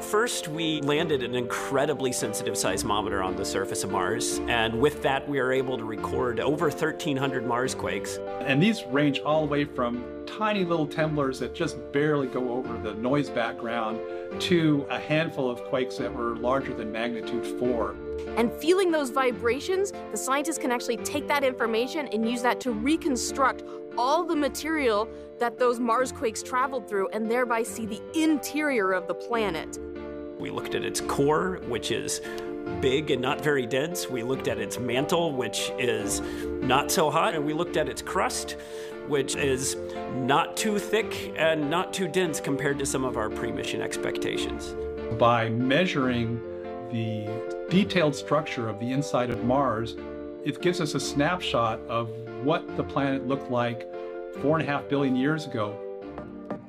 First, 0.00 0.48
we 0.48 0.80
landed 0.82 1.22
an 1.22 1.34
incredibly 1.34 2.12
sensitive 2.12 2.54
seismometer 2.54 3.24
on 3.24 3.36
the 3.36 3.44
surface 3.44 3.84
of 3.84 3.90
Mars, 3.90 4.38
and 4.46 4.80
with 4.80 5.02
that, 5.02 5.28
we 5.28 5.40
were 5.40 5.52
able 5.52 5.76
to 5.76 5.84
record 5.84 6.40
over 6.40 6.68
1,300 6.68 7.46
Mars 7.46 7.74
quakes. 7.74 8.18
And 8.40 8.62
these 8.62 8.84
range 8.84 9.20
all 9.20 9.46
the 9.46 9.50
way 9.50 9.64
from 9.64 10.04
tiny 10.26 10.64
little 10.64 10.86
tremblers 10.86 11.38
that 11.40 11.54
just 11.54 11.76
barely 11.92 12.26
go 12.26 12.52
over 12.52 12.78
the 12.78 12.94
noise 12.94 13.30
background 13.30 14.00
to 14.40 14.86
a 14.90 14.98
handful 14.98 15.50
of 15.50 15.62
quakes 15.64 15.96
that 15.96 16.12
were 16.12 16.36
larger 16.36 16.74
than 16.74 16.90
magnitude 16.90 17.46
4. 17.58 17.94
And 18.36 18.52
feeling 18.52 18.90
those 18.90 19.10
vibrations, 19.10 19.92
the 20.10 20.16
scientists 20.16 20.58
can 20.58 20.72
actually 20.72 20.96
take 20.98 21.28
that 21.28 21.44
information 21.44 22.08
and 22.08 22.28
use 22.28 22.42
that 22.42 22.60
to 22.60 22.72
reconstruct 22.72 23.62
all 23.96 24.24
the 24.24 24.36
material 24.36 25.08
that 25.38 25.58
those 25.58 25.80
Mars 25.80 26.12
quakes 26.12 26.42
traveled 26.42 26.88
through 26.88 27.08
and 27.08 27.30
thereby 27.30 27.62
see 27.62 27.86
the 27.86 28.00
interior 28.14 28.92
of 28.92 29.06
the 29.08 29.14
planet. 29.14 29.78
We 30.38 30.50
looked 30.50 30.74
at 30.74 30.84
its 30.84 31.00
core, 31.00 31.60
which 31.68 31.90
is 31.90 32.20
big 32.80 33.10
and 33.10 33.20
not 33.20 33.40
very 33.40 33.66
dense. 33.66 34.08
We 34.08 34.22
looked 34.22 34.48
at 34.48 34.58
its 34.58 34.78
mantle, 34.78 35.32
which 35.32 35.70
is 35.78 36.20
not 36.44 36.90
so 36.90 37.10
hot. 37.10 37.34
And 37.34 37.44
we 37.44 37.52
looked 37.52 37.76
at 37.76 37.88
its 37.88 38.02
crust, 38.02 38.56
which 39.06 39.36
is 39.36 39.76
not 40.14 40.56
too 40.56 40.78
thick 40.78 41.34
and 41.36 41.70
not 41.70 41.92
too 41.92 42.08
dense 42.08 42.40
compared 42.40 42.78
to 42.78 42.86
some 42.86 43.04
of 43.04 43.16
our 43.16 43.30
pre 43.30 43.52
mission 43.52 43.80
expectations. 43.80 44.74
By 45.18 45.48
measuring 45.48 46.40
the 46.90 47.26
detailed 47.70 48.14
structure 48.14 48.68
of 48.68 48.78
the 48.80 48.92
inside 48.92 49.30
of 49.30 49.44
Mars, 49.44 49.96
it 50.44 50.60
gives 50.60 50.80
us 50.80 50.94
a 50.94 51.00
snapshot 51.00 51.80
of 51.88 52.10
what 52.44 52.76
the 52.76 52.84
planet 52.84 53.26
looked 53.26 53.50
like 53.50 53.88
four 54.42 54.58
and 54.58 54.68
a 54.68 54.70
half 54.70 54.86
billion 54.88 55.16
years 55.16 55.46
ago. 55.46 55.80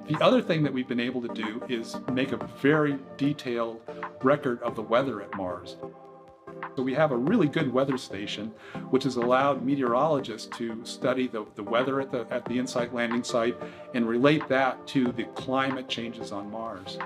The 0.08 0.24
other 0.24 0.42
thing 0.42 0.64
that 0.64 0.72
we've 0.72 0.88
been 0.88 1.00
able 1.00 1.22
to 1.22 1.34
do 1.34 1.62
is 1.68 1.98
make 2.14 2.32
a 2.32 2.38
very 2.62 2.98
detailed 3.18 3.82
record 4.24 4.62
of 4.62 4.76
the 4.76 4.82
weather 4.82 5.22
at 5.22 5.36
Mars. 5.36 5.76
So 6.76 6.84
we 6.84 6.94
have 6.94 7.12
a 7.12 7.18
really 7.18 7.48
good 7.48 7.74
weather 7.74 7.98
station, 7.98 8.54
which 8.90 9.04
has 9.04 9.16
allowed 9.16 9.66
meteorologists 9.66 10.56
to 10.58 10.86
study 10.86 11.28
the, 11.28 11.46
the 11.56 11.64
weather 11.64 12.00
at 12.00 12.12
the, 12.12 12.28
at 12.30 12.46
the 12.46 12.58
InSight 12.58 12.94
landing 12.94 13.24
site 13.24 13.58
and 13.94 14.08
relate 14.08 14.48
that 14.48 14.86
to 14.88 15.12
the 15.12 15.24
climate 15.36 15.90
changes 15.90 16.32
on 16.32 16.52
Mars. 16.52 16.98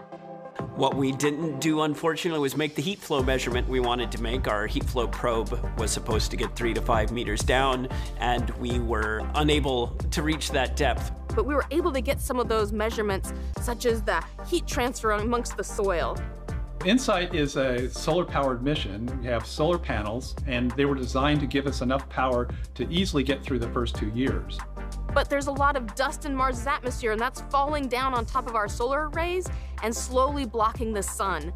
What 0.79 0.95
we 0.95 1.12
didn't 1.12 1.59
do, 1.59 1.81
unfortunately, 1.81 2.39
was 2.39 2.55
make 2.55 2.74
the 2.74 2.81
heat 2.81 3.00
flow 3.00 3.21
measurement 3.21 3.67
we 3.67 3.81
wanted 3.81 4.13
to 4.13 4.21
make. 4.21 4.48
Our 4.48 4.65
heat 4.65 4.86
flow 4.86 5.09
probe 5.09 5.59
was 5.77 5.91
supposed 5.91 6.31
to 6.31 6.38
get 6.38 6.55
three 6.55 6.74
to 6.74 6.81
five 6.81 7.12
meters 7.12 7.41
down, 7.41 7.89
and 8.17 8.50
we 8.51 8.79
were 8.79 9.29
unable 9.36 9.88
to 10.12 10.24
reach 10.24 10.51
that 10.51 10.77
depth. 10.77 11.12
But 11.36 11.45
we 11.45 11.53
were 11.53 11.65
able 11.71 11.91
to 11.91 12.00
get 12.00 12.21
some 12.21 12.39
of 12.39 12.48
those 12.48 12.71
measurements, 12.71 13.33
such 13.59 13.86
as 13.86 14.01
the 14.03 14.24
heat 14.48 14.67
transfer 14.67 15.12
amongst 15.12 15.57
the 15.57 15.65
soil. 15.65 16.17
InSight 16.86 17.36
is 17.36 17.57
a 17.57 17.89
solar 17.89 18.24
powered 18.24 18.63
mission. 18.63 19.05
We 19.19 19.27
have 19.27 19.45
solar 19.45 19.77
panels, 19.77 20.33
and 20.48 20.71
they 20.71 20.86
were 20.86 20.95
designed 20.95 21.41
to 21.41 21.45
give 21.45 21.67
us 21.67 21.81
enough 21.81 22.07
power 22.07 22.48
to 22.75 22.89
easily 22.89 23.24
get 23.24 23.43
through 23.43 23.59
the 23.59 23.69
first 23.71 23.98
two 23.98 24.12
years. 24.12 24.57
But 25.13 25.30
there's 25.30 25.48
a 25.48 25.51
lot 25.51 25.75
of 25.75 25.96
dust 25.96 26.25
in 26.25 26.36
Mars' 26.36 26.66
atmosphere, 26.68 27.12
and 27.12 27.20
that's 27.20 27.42
falling 27.50 27.88
down 27.88 28.13
on 28.13 28.25
top 28.25 28.48
of 28.48 28.56
our 28.56 28.68
solar 28.68 29.10
arrays 29.10 29.48
and 29.84 29.96
slowly 29.96 30.46
blocking 30.46 30.94
the 30.94 31.04
sun. 31.04 31.51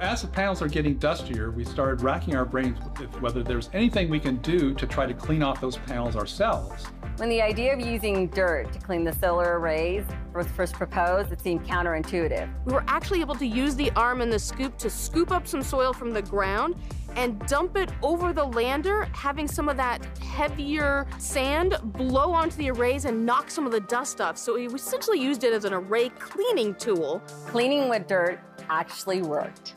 As 0.00 0.22
the 0.22 0.28
panels 0.28 0.62
are 0.62 0.68
getting 0.68 0.94
dustier, 0.94 1.50
we 1.50 1.64
started 1.64 2.02
racking 2.02 2.36
our 2.36 2.44
brains 2.44 2.78
with 3.00 3.20
whether 3.20 3.42
there's 3.42 3.68
anything 3.72 4.08
we 4.08 4.20
can 4.20 4.36
do 4.36 4.72
to 4.74 4.86
try 4.86 5.06
to 5.06 5.12
clean 5.12 5.42
off 5.42 5.60
those 5.60 5.76
panels 5.76 6.14
ourselves. 6.14 6.84
When 7.16 7.28
the 7.28 7.42
idea 7.42 7.72
of 7.72 7.80
using 7.80 8.28
dirt 8.28 8.72
to 8.74 8.78
clean 8.78 9.02
the 9.02 9.12
solar 9.12 9.58
arrays 9.58 10.04
was 10.32 10.46
first 10.46 10.74
proposed, 10.74 11.32
it 11.32 11.40
seemed 11.40 11.66
counterintuitive. 11.66 12.48
We 12.64 12.74
were 12.74 12.84
actually 12.86 13.20
able 13.22 13.34
to 13.34 13.46
use 13.46 13.74
the 13.74 13.90
arm 13.96 14.20
and 14.20 14.32
the 14.32 14.38
scoop 14.38 14.78
to 14.78 14.88
scoop 14.88 15.32
up 15.32 15.48
some 15.48 15.62
soil 15.62 15.92
from 15.92 16.12
the 16.12 16.22
ground 16.22 16.76
and 17.16 17.44
dump 17.48 17.76
it 17.76 17.90
over 18.00 18.32
the 18.32 18.44
lander, 18.44 19.08
having 19.12 19.48
some 19.48 19.68
of 19.68 19.76
that 19.78 20.06
heavier 20.18 21.08
sand 21.18 21.76
blow 21.82 22.30
onto 22.30 22.56
the 22.56 22.70
arrays 22.70 23.04
and 23.04 23.26
knock 23.26 23.50
some 23.50 23.66
of 23.66 23.72
the 23.72 23.80
dust 23.80 24.20
off. 24.20 24.38
So 24.38 24.54
we 24.54 24.66
essentially 24.66 25.20
used 25.20 25.42
it 25.42 25.52
as 25.52 25.64
an 25.64 25.72
array 25.72 26.10
cleaning 26.10 26.76
tool. 26.76 27.20
Cleaning 27.48 27.88
with 27.88 28.06
dirt 28.06 28.38
actually 28.70 29.22
worked. 29.22 29.74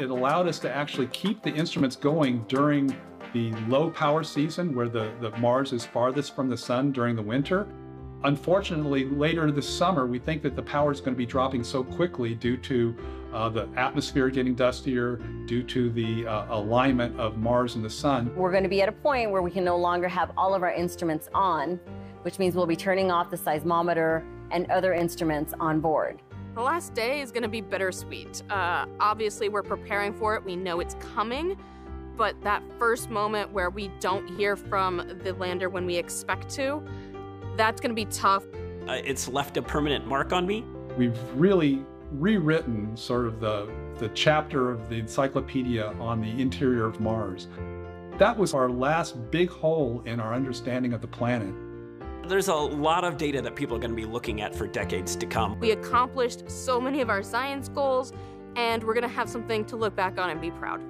It 0.00 0.10
allowed 0.10 0.48
us 0.48 0.58
to 0.60 0.74
actually 0.74 1.06
keep 1.08 1.42
the 1.42 1.50
instruments 1.50 1.94
going 1.94 2.44
during 2.48 2.94
the 3.32 3.52
low 3.68 3.90
power 3.90 4.24
season 4.24 4.74
where 4.74 4.88
the, 4.88 5.12
the 5.20 5.30
Mars 5.38 5.72
is 5.72 5.86
farthest 5.86 6.34
from 6.34 6.48
the 6.48 6.56
sun 6.56 6.90
during 6.92 7.14
the 7.14 7.22
winter. 7.22 7.68
Unfortunately, 8.24 9.04
later 9.04 9.50
this 9.50 9.68
summer, 9.68 10.06
we 10.06 10.18
think 10.18 10.42
that 10.42 10.56
the 10.56 10.62
power 10.62 10.90
is 10.90 11.00
going 11.00 11.12
to 11.12 11.18
be 11.18 11.26
dropping 11.26 11.62
so 11.62 11.84
quickly 11.84 12.34
due 12.34 12.56
to 12.56 12.96
uh, 13.32 13.48
the 13.48 13.68
atmosphere 13.76 14.30
getting 14.30 14.54
dustier, 14.54 15.16
due 15.46 15.62
to 15.62 15.90
the 15.90 16.26
uh, 16.26 16.46
alignment 16.56 17.18
of 17.20 17.36
Mars 17.36 17.74
and 17.74 17.84
the 17.84 17.90
Sun. 17.90 18.34
We're 18.34 18.50
going 18.50 18.62
to 18.62 18.68
be 18.68 18.82
at 18.82 18.88
a 18.88 18.92
point 18.92 19.30
where 19.30 19.42
we 19.42 19.50
can 19.50 19.64
no 19.64 19.76
longer 19.76 20.08
have 20.08 20.32
all 20.36 20.54
of 20.54 20.62
our 20.62 20.72
instruments 20.72 21.28
on, 21.34 21.78
which 22.22 22.38
means 22.38 22.56
we'll 22.56 22.66
be 22.66 22.76
turning 22.76 23.10
off 23.10 23.30
the 23.30 23.36
seismometer 23.36 24.24
and 24.50 24.70
other 24.70 24.94
instruments 24.94 25.52
on 25.60 25.80
board. 25.80 26.22
The 26.54 26.62
last 26.62 26.94
day 26.94 27.20
is 27.20 27.32
going 27.32 27.42
to 27.42 27.48
be 27.48 27.60
bittersweet. 27.60 28.44
Uh, 28.48 28.86
obviously, 29.00 29.48
we're 29.48 29.64
preparing 29.64 30.14
for 30.14 30.36
it, 30.36 30.44
we 30.44 30.54
know 30.54 30.78
it's 30.78 30.94
coming, 31.00 31.56
but 32.16 32.40
that 32.42 32.62
first 32.78 33.10
moment 33.10 33.50
where 33.50 33.70
we 33.70 33.88
don't 33.98 34.28
hear 34.36 34.54
from 34.54 35.18
the 35.24 35.32
lander 35.32 35.68
when 35.68 35.84
we 35.84 35.96
expect 35.96 36.48
to, 36.50 36.80
that's 37.56 37.80
going 37.80 37.90
to 37.90 37.96
be 37.96 38.04
tough. 38.04 38.44
Uh, 38.86 39.00
it's 39.04 39.26
left 39.26 39.56
a 39.56 39.62
permanent 39.62 40.06
mark 40.06 40.32
on 40.32 40.46
me. 40.46 40.64
We've 40.96 41.18
really 41.34 41.84
rewritten 42.12 42.96
sort 42.96 43.26
of 43.26 43.40
the, 43.40 43.68
the 43.98 44.10
chapter 44.10 44.70
of 44.70 44.88
the 44.88 44.94
encyclopedia 44.94 45.88
on 45.98 46.20
the 46.20 46.40
interior 46.40 46.86
of 46.86 47.00
Mars. 47.00 47.48
That 48.18 48.38
was 48.38 48.54
our 48.54 48.70
last 48.70 49.28
big 49.32 49.50
hole 49.50 50.04
in 50.06 50.20
our 50.20 50.32
understanding 50.32 50.92
of 50.92 51.00
the 51.00 51.08
planet. 51.08 51.52
There's 52.26 52.48
a 52.48 52.54
lot 52.54 53.04
of 53.04 53.18
data 53.18 53.42
that 53.42 53.54
people 53.54 53.76
are 53.76 53.80
going 53.80 53.90
to 53.90 53.96
be 53.96 54.06
looking 54.06 54.40
at 54.40 54.54
for 54.54 54.66
decades 54.66 55.14
to 55.16 55.26
come. 55.26 55.58
We 55.60 55.72
accomplished 55.72 56.50
so 56.50 56.80
many 56.80 57.00
of 57.02 57.10
our 57.10 57.22
science 57.22 57.68
goals, 57.68 58.12
and 58.56 58.82
we're 58.82 58.94
going 58.94 59.08
to 59.08 59.14
have 59.14 59.28
something 59.28 59.64
to 59.66 59.76
look 59.76 59.94
back 59.94 60.18
on 60.18 60.30
and 60.30 60.40
be 60.40 60.50
proud. 60.50 60.80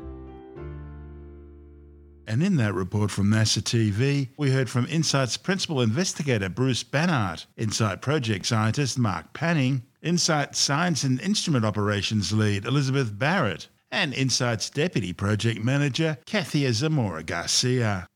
And 2.26 2.42
in 2.42 2.56
that 2.56 2.72
report 2.72 3.10
from 3.10 3.26
NASA 3.26 3.60
TV, 3.60 4.28
we 4.38 4.50
heard 4.50 4.70
from 4.70 4.86
InSight's 4.86 5.36
principal 5.36 5.80
investigator 5.82 6.48
Bruce 6.48 6.82
Banerdt, 6.82 7.46
InSight 7.56 8.00
project 8.00 8.46
scientist 8.46 8.98
Mark 8.98 9.32
Panning, 9.34 9.82
InSight 10.02 10.56
Science 10.56 11.04
and 11.04 11.20
Instrument 11.20 11.64
Operations 11.64 12.32
lead 12.32 12.64
Elizabeth 12.64 13.18
Barrett, 13.18 13.68
and 13.90 14.14
InSight's 14.14 14.70
deputy 14.70 15.12
project 15.12 15.62
manager 15.62 16.16
Kathya 16.26 16.72
Zamora 16.72 17.22
Garcia. 17.22 18.06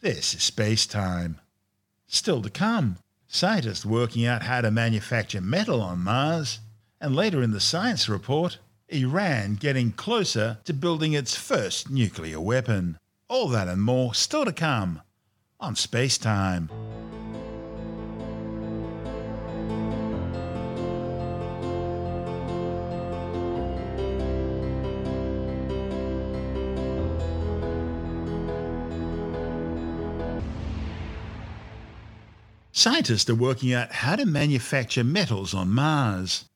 This 0.00 0.34
is 0.34 0.42
Space 0.42 0.86
Time. 0.86 1.41
Still 2.14 2.42
to 2.42 2.50
come, 2.50 2.98
scientists 3.26 3.86
working 3.86 4.26
out 4.26 4.42
how 4.42 4.60
to 4.60 4.70
manufacture 4.70 5.40
metal 5.40 5.80
on 5.80 6.00
Mars, 6.00 6.60
and 7.00 7.16
later 7.16 7.42
in 7.42 7.52
the 7.52 7.58
science 7.58 8.06
report, 8.06 8.58
Iran 8.90 9.54
getting 9.54 9.92
closer 9.92 10.58
to 10.66 10.74
building 10.74 11.14
its 11.14 11.34
first 11.34 11.88
nuclear 11.88 12.38
weapon. 12.38 12.98
All 13.28 13.48
that 13.48 13.66
and 13.66 13.80
more 13.80 14.14
still 14.14 14.44
to 14.44 14.52
come 14.52 15.00
on 15.58 15.74
Space 15.74 16.18
Time. 16.18 16.68
Scientists 32.82 33.30
are 33.30 33.36
working 33.36 33.72
out 33.72 33.92
how 33.92 34.16
to 34.16 34.26
manufacture 34.26 35.04
metals 35.04 35.54
on 35.54 35.70
Mars. 35.70 36.46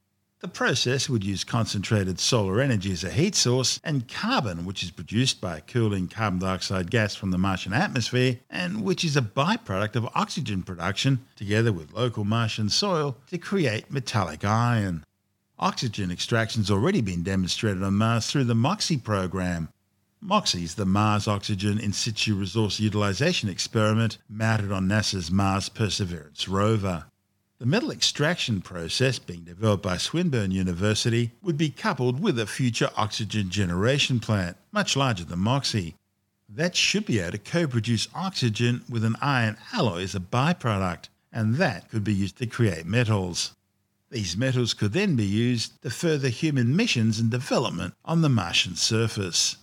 The 0.40 0.48
process 0.48 1.08
would 1.08 1.22
use 1.22 1.44
concentrated 1.44 2.18
solar 2.18 2.60
energy 2.60 2.90
as 2.90 3.04
a 3.04 3.12
heat 3.12 3.36
source 3.36 3.78
and 3.84 4.08
carbon, 4.08 4.64
which 4.64 4.82
is 4.82 4.90
produced 4.90 5.40
by 5.40 5.60
cooling 5.60 6.08
carbon 6.08 6.40
dioxide 6.40 6.90
gas 6.90 7.14
from 7.14 7.30
the 7.30 7.38
Martian 7.38 7.72
atmosphere 7.72 8.40
and 8.50 8.82
which 8.82 9.04
is 9.04 9.16
a 9.16 9.22
byproduct 9.22 9.94
of 9.94 10.08
oxygen 10.16 10.64
production, 10.64 11.24
together 11.36 11.72
with 11.72 11.92
local 11.92 12.24
Martian 12.24 12.70
soil, 12.70 13.16
to 13.28 13.38
create 13.38 13.92
metallic 13.92 14.44
iron. 14.44 15.04
Oxygen 15.60 16.10
extraction 16.10 16.60
has 16.60 16.72
already 16.72 17.02
been 17.02 17.22
demonstrated 17.22 17.84
on 17.84 17.94
Mars 17.94 18.26
through 18.26 18.46
the 18.46 18.54
MOXIE 18.56 18.96
program. 18.96 19.68
MOXIE 20.28 20.64
is 20.64 20.74
the 20.74 20.84
Mars 20.84 21.28
Oxygen 21.28 21.78
In 21.78 21.92
Situ 21.92 22.34
Resource 22.34 22.80
Utilization 22.80 23.48
Experiment 23.48 24.18
mounted 24.28 24.72
on 24.72 24.88
NASA's 24.88 25.30
Mars 25.30 25.68
Perseverance 25.68 26.48
rover. 26.48 27.04
The 27.60 27.66
metal 27.66 27.92
extraction 27.92 28.60
process 28.60 29.20
being 29.20 29.44
developed 29.44 29.84
by 29.84 29.98
Swinburne 29.98 30.50
University 30.50 31.30
would 31.42 31.56
be 31.56 31.70
coupled 31.70 32.20
with 32.20 32.40
a 32.40 32.46
future 32.48 32.90
oxygen 32.96 33.50
generation 33.50 34.18
plant, 34.18 34.56
much 34.72 34.96
larger 34.96 35.22
than 35.22 35.38
MOXIE. 35.38 35.94
That 36.48 36.74
should 36.74 37.06
be 37.06 37.20
able 37.20 37.30
to 37.30 37.38
co 37.38 37.68
produce 37.68 38.08
oxygen 38.12 38.82
with 38.90 39.04
an 39.04 39.14
iron 39.22 39.56
alloy 39.72 40.02
as 40.02 40.16
a 40.16 40.18
byproduct, 40.18 41.04
and 41.32 41.54
that 41.54 41.88
could 41.88 42.02
be 42.02 42.14
used 42.14 42.38
to 42.38 42.46
create 42.46 42.84
metals. 42.84 43.54
These 44.10 44.36
metals 44.36 44.74
could 44.74 44.92
then 44.92 45.14
be 45.14 45.24
used 45.24 45.80
to 45.82 45.90
further 45.90 46.30
human 46.30 46.74
missions 46.74 47.20
and 47.20 47.30
development 47.30 47.94
on 48.04 48.22
the 48.22 48.28
Martian 48.28 48.74
surface. 48.74 49.58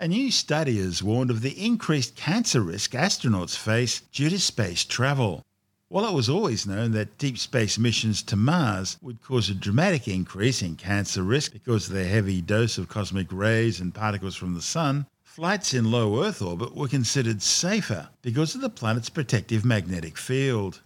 A 0.00 0.08
new 0.08 0.32
study 0.32 0.78
has 0.78 1.04
warned 1.04 1.30
of 1.30 1.40
the 1.40 1.64
increased 1.64 2.16
cancer 2.16 2.60
risk 2.60 2.94
astronauts 2.94 3.56
face 3.56 4.02
due 4.12 4.28
to 4.28 4.40
space 4.40 4.84
travel. 4.84 5.44
While 5.88 6.04
it 6.08 6.14
was 6.14 6.28
always 6.28 6.66
known 6.66 6.90
that 6.92 7.16
deep 7.16 7.38
space 7.38 7.78
missions 7.78 8.20
to 8.24 8.34
Mars 8.34 8.98
would 9.00 9.22
cause 9.22 9.48
a 9.48 9.54
dramatic 9.54 10.08
increase 10.08 10.62
in 10.62 10.74
cancer 10.74 11.22
risk 11.22 11.52
because 11.52 11.86
of 11.86 11.94
the 11.94 12.08
heavy 12.08 12.42
dose 12.42 12.76
of 12.76 12.88
cosmic 12.88 13.30
rays 13.30 13.78
and 13.78 13.94
particles 13.94 14.34
from 14.34 14.54
the 14.54 14.62
Sun, 14.62 15.06
flights 15.22 15.72
in 15.72 15.92
low 15.92 16.24
Earth 16.24 16.42
orbit 16.42 16.74
were 16.74 16.88
considered 16.88 17.40
safer 17.40 18.08
because 18.20 18.56
of 18.56 18.62
the 18.62 18.70
planet's 18.70 19.10
protective 19.10 19.64
magnetic 19.64 20.18
field. 20.18 20.82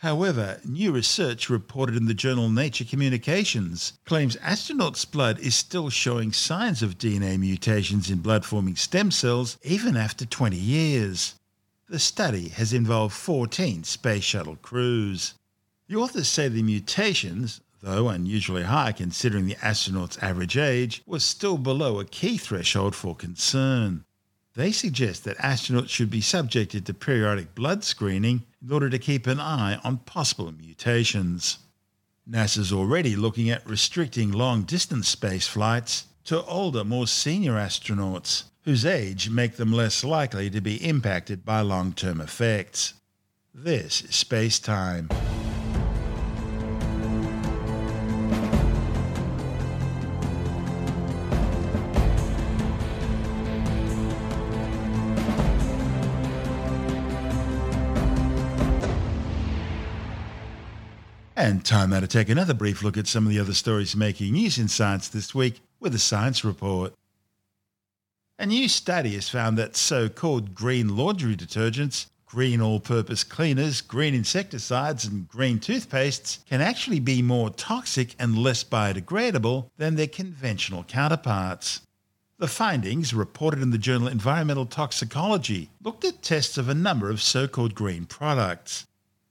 However, 0.00 0.60
new 0.62 0.92
research 0.92 1.48
reported 1.48 1.96
in 1.96 2.04
the 2.04 2.12
journal 2.12 2.50
Nature 2.50 2.84
Communications 2.84 3.94
claims 4.04 4.36
astronauts' 4.36 5.10
blood 5.10 5.38
is 5.38 5.54
still 5.54 5.88
showing 5.88 6.32
signs 6.32 6.82
of 6.82 6.98
DNA 6.98 7.38
mutations 7.38 8.10
in 8.10 8.18
blood 8.18 8.44
forming 8.44 8.76
stem 8.76 9.10
cells 9.10 9.56
even 9.62 9.96
after 9.96 10.26
20 10.26 10.54
years. 10.54 11.36
The 11.88 11.98
study 11.98 12.48
has 12.50 12.74
involved 12.74 13.14
14 13.14 13.84
space 13.84 14.22
shuttle 14.22 14.56
crews. 14.56 15.34
The 15.88 15.96
authors 15.96 16.28
say 16.28 16.48
the 16.48 16.62
mutations, 16.62 17.62
though 17.80 18.08
unusually 18.08 18.64
high 18.64 18.92
considering 18.92 19.46
the 19.46 19.54
astronauts' 19.56 20.22
average 20.22 20.58
age, 20.58 21.02
was 21.06 21.24
still 21.24 21.56
below 21.56 22.00
a 22.00 22.04
key 22.04 22.36
threshold 22.36 22.94
for 22.94 23.14
concern. 23.14 24.04
They 24.56 24.72
suggest 24.72 25.24
that 25.24 25.36
astronauts 25.36 25.90
should 25.90 26.08
be 26.08 26.22
subjected 26.22 26.86
to 26.86 26.94
periodic 26.94 27.54
blood 27.54 27.84
screening 27.84 28.44
in 28.64 28.72
order 28.72 28.88
to 28.88 28.98
keep 28.98 29.26
an 29.26 29.38
eye 29.38 29.78
on 29.84 29.98
possible 29.98 30.50
mutations. 30.50 31.58
NASA's 32.28 32.72
already 32.72 33.16
looking 33.16 33.50
at 33.50 33.68
restricting 33.68 34.32
long 34.32 34.62
distance 34.62 35.08
space 35.08 35.46
flights 35.46 36.06
to 36.24 36.42
older, 36.44 36.84
more 36.84 37.06
senior 37.06 37.52
astronauts 37.52 38.44
whose 38.62 38.86
age 38.86 39.28
make 39.28 39.56
them 39.56 39.72
less 39.72 40.02
likely 40.02 40.48
to 40.48 40.62
be 40.62 40.76
impacted 40.76 41.44
by 41.44 41.60
long 41.60 41.92
term 41.92 42.20
effects. 42.20 42.94
This 43.54 44.02
is 44.02 44.16
space 44.16 44.58
time. 44.58 45.10
And 61.46 61.64
time 61.64 61.90
now 61.90 62.00
to 62.00 62.08
take 62.08 62.28
another 62.28 62.54
brief 62.54 62.82
look 62.82 62.96
at 62.96 63.06
some 63.06 63.24
of 63.24 63.30
the 63.30 63.38
other 63.38 63.54
stories 63.54 63.94
making 63.94 64.32
news 64.32 64.58
in 64.58 64.66
science 64.66 65.06
this 65.06 65.32
week 65.32 65.60
with 65.78 65.94
a 65.94 65.98
science 66.00 66.44
report. 66.44 66.92
A 68.36 68.46
new 68.46 68.68
study 68.68 69.14
has 69.14 69.28
found 69.28 69.56
that 69.56 69.76
so 69.76 70.08
called 70.08 70.56
green 70.56 70.96
laundry 70.96 71.36
detergents, 71.36 72.06
green 72.26 72.60
all 72.60 72.80
purpose 72.80 73.22
cleaners, 73.22 73.80
green 73.80 74.12
insecticides, 74.12 75.04
and 75.04 75.28
green 75.28 75.60
toothpastes 75.60 76.44
can 76.46 76.60
actually 76.60 76.98
be 76.98 77.22
more 77.22 77.50
toxic 77.50 78.16
and 78.18 78.36
less 78.36 78.64
biodegradable 78.64 79.70
than 79.76 79.94
their 79.94 80.08
conventional 80.08 80.82
counterparts. 80.82 81.80
The 82.40 82.48
findings, 82.48 83.14
reported 83.14 83.62
in 83.62 83.70
the 83.70 83.78
journal 83.78 84.08
Environmental 84.08 84.66
Toxicology, 84.66 85.70
looked 85.80 86.04
at 86.04 86.24
tests 86.24 86.58
of 86.58 86.68
a 86.68 86.74
number 86.74 87.08
of 87.08 87.22
so 87.22 87.46
called 87.46 87.76
green 87.76 88.04
products. 88.04 88.84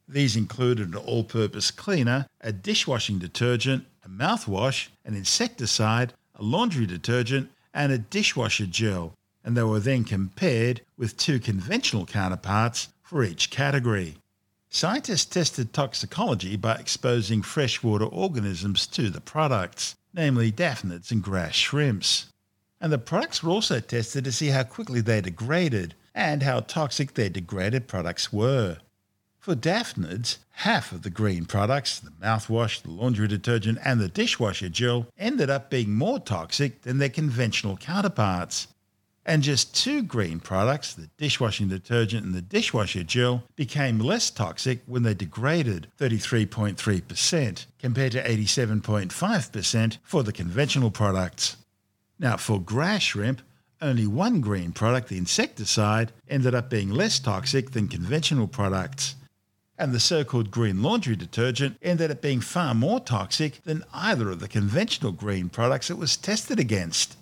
These 0.07 0.35
included 0.35 0.89
an 0.89 0.95
all 0.95 1.23
purpose 1.23 1.71
cleaner, 1.71 2.27
a 2.41 2.51
dishwashing 2.51 3.19
detergent, 3.19 3.85
a 4.03 4.09
mouthwash, 4.09 4.89
an 5.03 5.15
insecticide, 5.15 6.13
a 6.35 6.43
laundry 6.43 6.85
detergent, 6.85 7.49
and 7.73 7.91
a 7.91 7.97
dishwasher 7.97 8.67
gel, 8.67 9.13
and 9.43 9.57
they 9.57 9.63
were 9.63 9.79
then 9.79 10.03
compared 10.03 10.81
with 10.97 11.17
two 11.17 11.39
conventional 11.39 12.05
counterparts 12.05 12.89
for 13.01 13.23
each 13.23 13.49
category. 13.49 14.15
Scientists 14.69 15.25
tested 15.25 15.73
toxicology 15.73 16.55
by 16.55 16.75
exposing 16.75 17.41
freshwater 17.41 18.05
organisms 18.05 18.85
to 18.87 19.09
the 19.09 19.21
products, 19.21 19.95
namely 20.13 20.51
daphnids 20.51 21.11
and 21.11 21.23
grass 21.23 21.55
shrimps. 21.55 22.27
And 22.81 22.91
the 22.91 22.97
products 22.97 23.41
were 23.41 23.51
also 23.51 23.79
tested 23.79 24.23
to 24.25 24.31
see 24.31 24.47
how 24.47 24.63
quickly 24.63 25.01
they 25.01 25.21
degraded 25.21 25.95
and 26.13 26.43
how 26.43 26.59
toxic 26.59 27.13
their 27.13 27.29
degraded 27.29 27.87
products 27.87 28.31
were. 28.33 28.77
For 29.45 29.53
daphnids, 29.53 30.39
half 30.53 30.91
of 30.91 31.03
the 31.03 31.11
green 31.11 31.45
products, 31.45 31.99
the 31.99 32.09
mouthwash, 32.09 32.81
the 32.81 32.89
laundry 32.89 33.27
detergent, 33.27 33.77
and 33.83 34.01
the 34.01 34.07
dishwasher 34.07 34.69
gel, 34.69 35.05
ended 35.19 35.51
up 35.51 35.69
being 35.69 35.93
more 35.93 36.17
toxic 36.17 36.81
than 36.81 36.97
their 36.97 37.09
conventional 37.09 37.77
counterparts. 37.77 38.69
And 39.23 39.43
just 39.43 39.75
two 39.75 40.01
green 40.01 40.39
products, 40.39 40.95
the 40.95 41.11
dishwashing 41.17 41.67
detergent 41.67 42.25
and 42.25 42.33
the 42.33 42.41
dishwasher 42.41 43.03
gel, 43.03 43.43
became 43.55 43.99
less 43.99 44.31
toxic 44.31 44.81
when 44.87 45.03
they 45.03 45.13
degraded 45.13 45.89
33.3% 45.99 47.65
compared 47.77 48.13
to 48.13 48.23
87.5% 48.27 49.97
for 50.01 50.23
the 50.23 50.33
conventional 50.33 50.89
products. 50.89 51.57
Now, 52.17 52.37
for 52.37 52.59
grass 52.59 53.03
shrimp, 53.03 53.43
only 53.79 54.07
one 54.07 54.41
green 54.41 54.71
product, 54.71 55.09
the 55.09 55.19
insecticide, 55.19 56.13
ended 56.27 56.55
up 56.55 56.71
being 56.71 56.89
less 56.89 57.19
toxic 57.19 57.69
than 57.69 57.87
conventional 57.87 58.47
products. 58.47 59.13
And 59.77 59.93
the 59.93 59.99
so 59.99 60.23
called 60.23 60.51
green 60.51 60.81
laundry 60.81 61.15
detergent 61.15 61.77
ended 61.81 62.09
up 62.09 62.21
being 62.21 62.39
far 62.39 62.73
more 62.73 62.99
toxic 62.99 63.63
than 63.63 63.83
either 63.93 64.29
of 64.29 64.39
the 64.39 64.47
conventional 64.47 65.11
green 65.11 65.49
products 65.49 65.89
it 65.89 65.97
was 65.97 66.15
tested 66.15 66.59
against. 66.59 67.17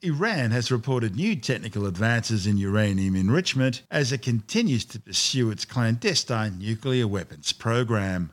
Iran 0.00 0.50
has 0.50 0.72
reported 0.72 1.14
new 1.14 1.36
technical 1.36 1.86
advances 1.86 2.46
in 2.46 2.56
uranium 2.56 3.14
enrichment 3.14 3.82
as 3.90 4.10
it 4.10 4.22
continues 4.22 4.84
to 4.86 5.00
pursue 5.00 5.50
its 5.50 5.64
clandestine 5.64 6.58
nuclear 6.58 7.06
weapons 7.06 7.52
program. 7.52 8.32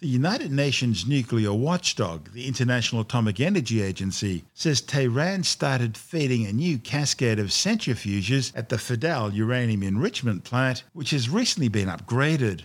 The 0.00 0.08
United 0.08 0.50
Nations 0.50 1.06
nuclear 1.06 1.52
watchdog, 1.52 2.32
the 2.32 2.46
International 2.48 3.02
Atomic 3.02 3.38
Energy 3.38 3.82
Agency, 3.82 4.44
says 4.54 4.80
Tehran 4.80 5.44
started 5.44 5.94
feeding 5.94 6.46
a 6.46 6.54
new 6.54 6.78
cascade 6.78 7.38
of 7.38 7.48
centrifuges 7.48 8.50
at 8.56 8.70
the 8.70 8.76
Fadal 8.76 9.34
uranium 9.34 9.82
enrichment 9.82 10.42
plant, 10.42 10.84
which 10.94 11.10
has 11.10 11.28
recently 11.28 11.68
been 11.68 11.86
upgraded. 11.86 12.62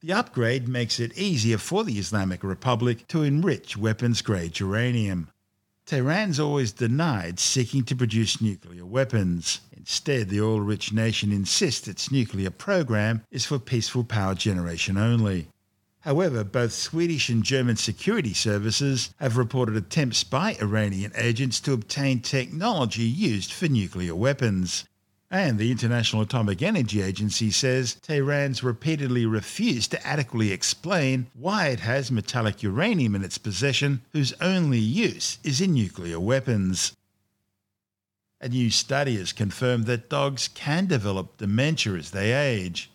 The 0.00 0.12
upgrade 0.12 0.66
makes 0.66 0.98
it 0.98 1.16
easier 1.16 1.56
for 1.56 1.84
the 1.84 2.00
Islamic 2.00 2.42
Republic 2.42 3.06
to 3.06 3.22
enrich 3.22 3.76
weapons 3.76 4.20
grade 4.20 4.58
uranium. 4.58 5.28
Tehran's 5.86 6.40
always 6.40 6.72
denied 6.72 7.38
seeking 7.38 7.84
to 7.84 7.94
produce 7.94 8.40
nuclear 8.40 8.84
weapons. 8.84 9.60
Instead, 9.76 10.30
the 10.30 10.40
oil 10.40 10.60
rich 10.60 10.92
nation 10.92 11.30
insists 11.30 11.86
its 11.86 12.10
nuclear 12.10 12.50
program 12.50 13.22
is 13.30 13.46
for 13.46 13.60
peaceful 13.60 14.02
power 14.02 14.34
generation 14.34 14.98
only. 14.98 15.46
However, 16.02 16.42
both 16.42 16.72
Swedish 16.72 17.28
and 17.28 17.44
German 17.44 17.76
security 17.76 18.34
services 18.34 19.14
have 19.20 19.36
reported 19.36 19.76
attempts 19.76 20.24
by 20.24 20.56
Iranian 20.60 21.12
agents 21.14 21.60
to 21.60 21.72
obtain 21.72 22.20
technology 22.20 23.04
used 23.04 23.52
for 23.52 23.68
nuclear 23.68 24.14
weapons. 24.14 24.84
And 25.30 25.58
the 25.58 25.70
International 25.70 26.22
Atomic 26.22 26.60
Energy 26.60 27.00
Agency 27.00 27.50
says 27.52 27.94
Tehran's 28.02 28.64
repeatedly 28.64 29.26
refused 29.26 29.92
to 29.92 30.06
adequately 30.06 30.50
explain 30.50 31.28
why 31.34 31.68
it 31.68 31.80
has 31.80 32.10
metallic 32.10 32.64
uranium 32.64 33.14
in 33.14 33.22
its 33.24 33.38
possession 33.38 34.02
whose 34.12 34.34
only 34.40 34.80
use 34.80 35.38
is 35.44 35.60
in 35.60 35.72
nuclear 35.72 36.18
weapons. 36.18 36.96
A 38.40 38.48
new 38.48 38.70
study 38.70 39.16
has 39.18 39.32
confirmed 39.32 39.86
that 39.86 40.10
dogs 40.10 40.48
can 40.48 40.86
develop 40.86 41.36
dementia 41.36 41.94
as 41.94 42.10
they 42.10 42.32
age. 42.32 42.90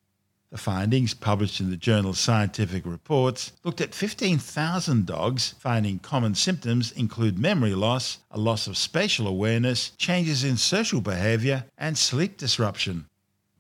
The 0.50 0.58
findings, 0.58 1.14
published 1.14 1.60
in 1.60 1.70
the 1.70 1.76
journal 1.76 2.14
Scientific 2.14 2.86
Reports, 2.86 3.52
looked 3.66 3.82
at 3.82 3.94
15,000 3.94 5.06
dogs, 5.06 5.56
finding 5.60 6.00
common 6.00 6.36
symptoms 6.36 6.94
include 6.94 7.38
memory 7.38 7.76
loss, 7.76 8.20
a 8.32 8.40
loss 8.40 8.66
of 8.66 8.78
spatial 8.78 9.28
awareness, 9.28 9.90
changes 9.98 10.46
in 10.46 10.56
social 10.56 11.02
behaviour, 11.02 11.66
and 11.78 11.98
sleep 11.98 12.38
disruption. 12.38 13.08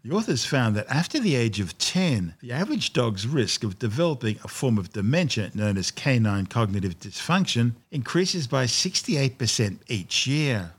The 0.01 0.15
authors 0.15 0.45
found 0.45 0.77
that 0.77 0.87
after 0.87 1.19
the 1.19 1.35
age 1.35 1.59
of 1.59 1.77
10, 1.77 2.35
the 2.39 2.53
average 2.53 2.93
dog's 2.93 3.27
risk 3.27 3.65
of 3.65 3.79
developing 3.79 4.39
a 4.41 4.47
form 4.47 4.77
of 4.77 4.93
dementia 4.93 5.51
known 5.53 5.77
as 5.77 5.91
canine 5.91 6.45
cognitive 6.45 6.97
dysfunction 7.01 7.73
increases 7.91 8.47
by 8.47 8.63
68% 8.63 9.79
each 9.89 10.25
year. 10.25 10.71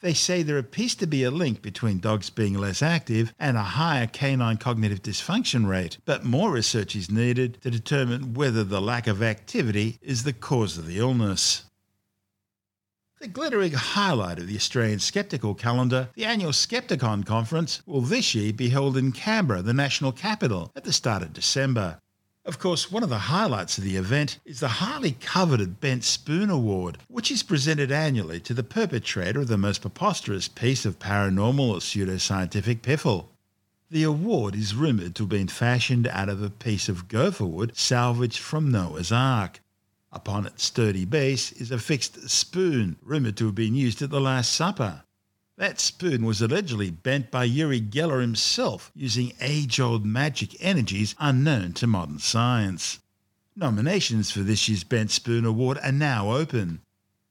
They 0.00 0.14
say 0.14 0.42
there 0.42 0.58
appears 0.58 0.94
to 0.96 1.08
be 1.08 1.24
a 1.24 1.30
link 1.30 1.60
between 1.60 1.98
dogs 1.98 2.30
being 2.30 2.54
less 2.54 2.82
active 2.82 3.34
and 3.38 3.56
a 3.56 3.62
higher 3.62 4.06
canine 4.06 4.56
cognitive 4.56 5.02
dysfunction 5.02 5.66
rate, 5.66 5.98
but 6.04 6.24
more 6.24 6.52
research 6.52 6.94
is 6.94 7.10
needed 7.10 7.60
to 7.62 7.70
determine 7.70 8.34
whether 8.34 8.62
the 8.62 8.80
lack 8.80 9.08
of 9.08 9.22
activity 9.22 9.98
is 10.00 10.22
the 10.22 10.32
cause 10.32 10.78
of 10.78 10.86
the 10.86 10.98
illness. 10.98 11.64
The 13.20 13.26
glittering 13.26 13.72
highlight 13.72 14.38
of 14.38 14.46
the 14.46 14.54
Australian 14.54 15.00
Skeptical 15.00 15.56
calendar, 15.56 16.10
the 16.14 16.24
annual 16.24 16.52
Skepticon 16.52 17.26
conference, 17.26 17.82
will 17.84 18.00
this 18.00 18.32
year 18.36 18.52
be 18.52 18.68
held 18.68 18.96
in 18.96 19.10
Canberra, 19.10 19.62
the 19.62 19.74
national 19.74 20.12
capital, 20.12 20.70
at 20.76 20.84
the 20.84 20.92
start 20.92 21.22
of 21.22 21.32
December. 21.32 21.98
Of 22.48 22.58
course, 22.58 22.90
one 22.90 23.02
of 23.02 23.10
the 23.10 23.28
highlights 23.28 23.76
of 23.76 23.84
the 23.84 23.96
event 23.96 24.38
is 24.46 24.60
the 24.60 24.80
highly 24.80 25.12
coveted 25.12 25.82
Bent 25.82 26.02
Spoon 26.02 26.48
Award, 26.48 26.96
which 27.06 27.30
is 27.30 27.42
presented 27.42 27.92
annually 27.92 28.40
to 28.40 28.54
the 28.54 28.62
perpetrator 28.62 29.40
of 29.40 29.48
the 29.48 29.58
most 29.58 29.82
preposterous 29.82 30.48
piece 30.48 30.86
of 30.86 30.98
paranormal 30.98 31.68
or 31.68 31.76
pseudoscientific 31.76 32.80
piffle. 32.80 33.28
The 33.90 34.02
award 34.04 34.54
is 34.54 34.74
rumoured 34.74 35.14
to 35.16 35.24
have 35.24 35.28
been 35.28 35.48
fashioned 35.48 36.06
out 36.06 36.30
of 36.30 36.42
a 36.42 36.48
piece 36.48 36.88
of 36.88 37.06
gopher 37.08 37.44
wood 37.44 37.76
salvaged 37.76 38.38
from 38.38 38.70
Noah's 38.70 39.12
Ark. 39.12 39.60
Upon 40.10 40.46
its 40.46 40.64
sturdy 40.64 41.04
base 41.04 41.52
is 41.52 41.70
a 41.70 41.78
fixed 41.78 42.30
spoon, 42.30 42.96
rumoured 43.02 43.36
to 43.36 43.46
have 43.46 43.56
been 43.56 43.74
used 43.74 44.00
at 44.00 44.08
the 44.08 44.22
Last 44.22 44.54
Supper. 44.54 45.02
That 45.58 45.80
spoon 45.80 46.24
was 46.24 46.40
allegedly 46.40 46.92
bent 46.92 47.32
by 47.32 47.42
Uri 47.42 47.80
Geller 47.80 48.20
himself 48.20 48.92
using 48.94 49.32
age 49.40 49.80
old 49.80 50.06
magic 50.06 50.54
energies 50.60 51.16
unknown 51.18 51.72
to 51.74 51.88
modern 51.88 52.20
science. 52.20 53.00
Nominations 53.56 54.30
for 54.30 54.44
this 54.44 54.68
year's 54.68 54.84
Bent 54.84 55.10
Spoon 55.10 55.44
Award 55.44 55.80
are 55.82 55.90
now 55.90 56.30
open. 56.30 56.82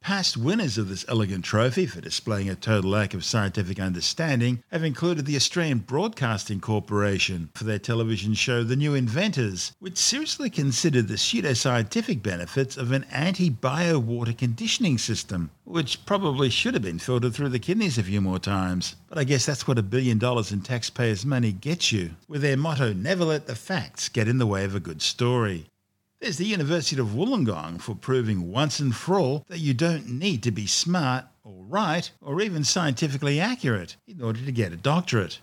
Past 0.07 0.37
winners 0.37 0.77
of 0.77 0.87
this 0.87 1.03
elegant 1.09 1.43
trophy 1.43 1.85
for 1.85 1.99
displaying 1.99 2.49
a 2.49 2.55
total 2.55 2.91
lack 2.91 3.13
of 3.13 3.25
scientific 3.25 3.77
understanding 3.77 4.63
have 4.71 4.81
included 4.81 5.25
the 5.25 5.35
Australian 5.35 5.79
Broadcasting 5.79 6.61
Corporation 6.61 7.49
for 7.55 7.65
their 7.65 7.77
television 7.77 8.33
show 8.33 8.63
The 8.63 8.77
New 8.77 8.95
Inventors, 8.95 9.73
which 9.79 9.97
seriously 9.97 10.49
considered 10.49 11.09
the 11.09 11.15
pseudoscientific 11.15 12.23
benefits 12.23 12.77
of 12.77 12.93
an 12.93 13.03
anti 13.11 13.49
bio 13.49 13.99
water 13.99 14.31
conditioning 14.31 14.97
system, 14.97 15.51
which 15.65 16.05
probably 16.05 16.49
should 16.49 16.73
have 16.73 16.83
been 16.83 16.99
filtered 16.99 17.33
through 17.33 17.49
the 17.49 17.59
kidneys 17.59 17.97
a 17.97 18.03
few 18.03 18.21
more 18.21 18.39
times. 18.39 18.95
But 19.09 19.17
I 19.17 19.25
guess 19.25 19.45
that's 19.45 19.67
what 19.67 19.77
a 19.77 19.83
billion 19.83 20.19
dollars 20.19 20.53
in 20.53 20.61
taxpayers' 20.61 21.25
money 21.25 21.51
gets 21.51 21.91
you, 21.91 22.11
with 22.29 22.43
their 22.43 22.55
motto 22.55 22.93
never 22.93 23.25
let 23.25 23.45
the 23.45 23.55
facts 23.55 24.07
get 24.07 24.29
in 24.29 24.37
the 24.37 24.47
way 24.47 24.63
of 24.63 24.73
a 24.73 24.79
good 24.79 25.01
story. 25.01 25.67
There's 26.19 26.37
the 26.37 26.45
University 26.45 26.99
of 26.99 27.09
Wollongong 27.09 27.79
for 27.79 27.93
proving 27.93 28.51
once 28.51 28.79
and 28.79 28.95
for 28.95 29.19
all 29.19 29.45
that 29.49 29.59
you 29.59 29.75
don't 29.75 30.09
need 30.09 30.41
to 30.43 30.51
be 30.51 30.65
smart 30.65 31.25
or 31.43 31.63
right 31.63 32.09
or 32.21 32.41
even 32.41 32.63
scientifically 32.63 33.39
accurate 33.39 33.97
in 34.07 34.23
order 34.23 34.43
to 34.43 34.51
get 34.51 34.73
a 34.73 34.77
doctorate. 34.77 35.39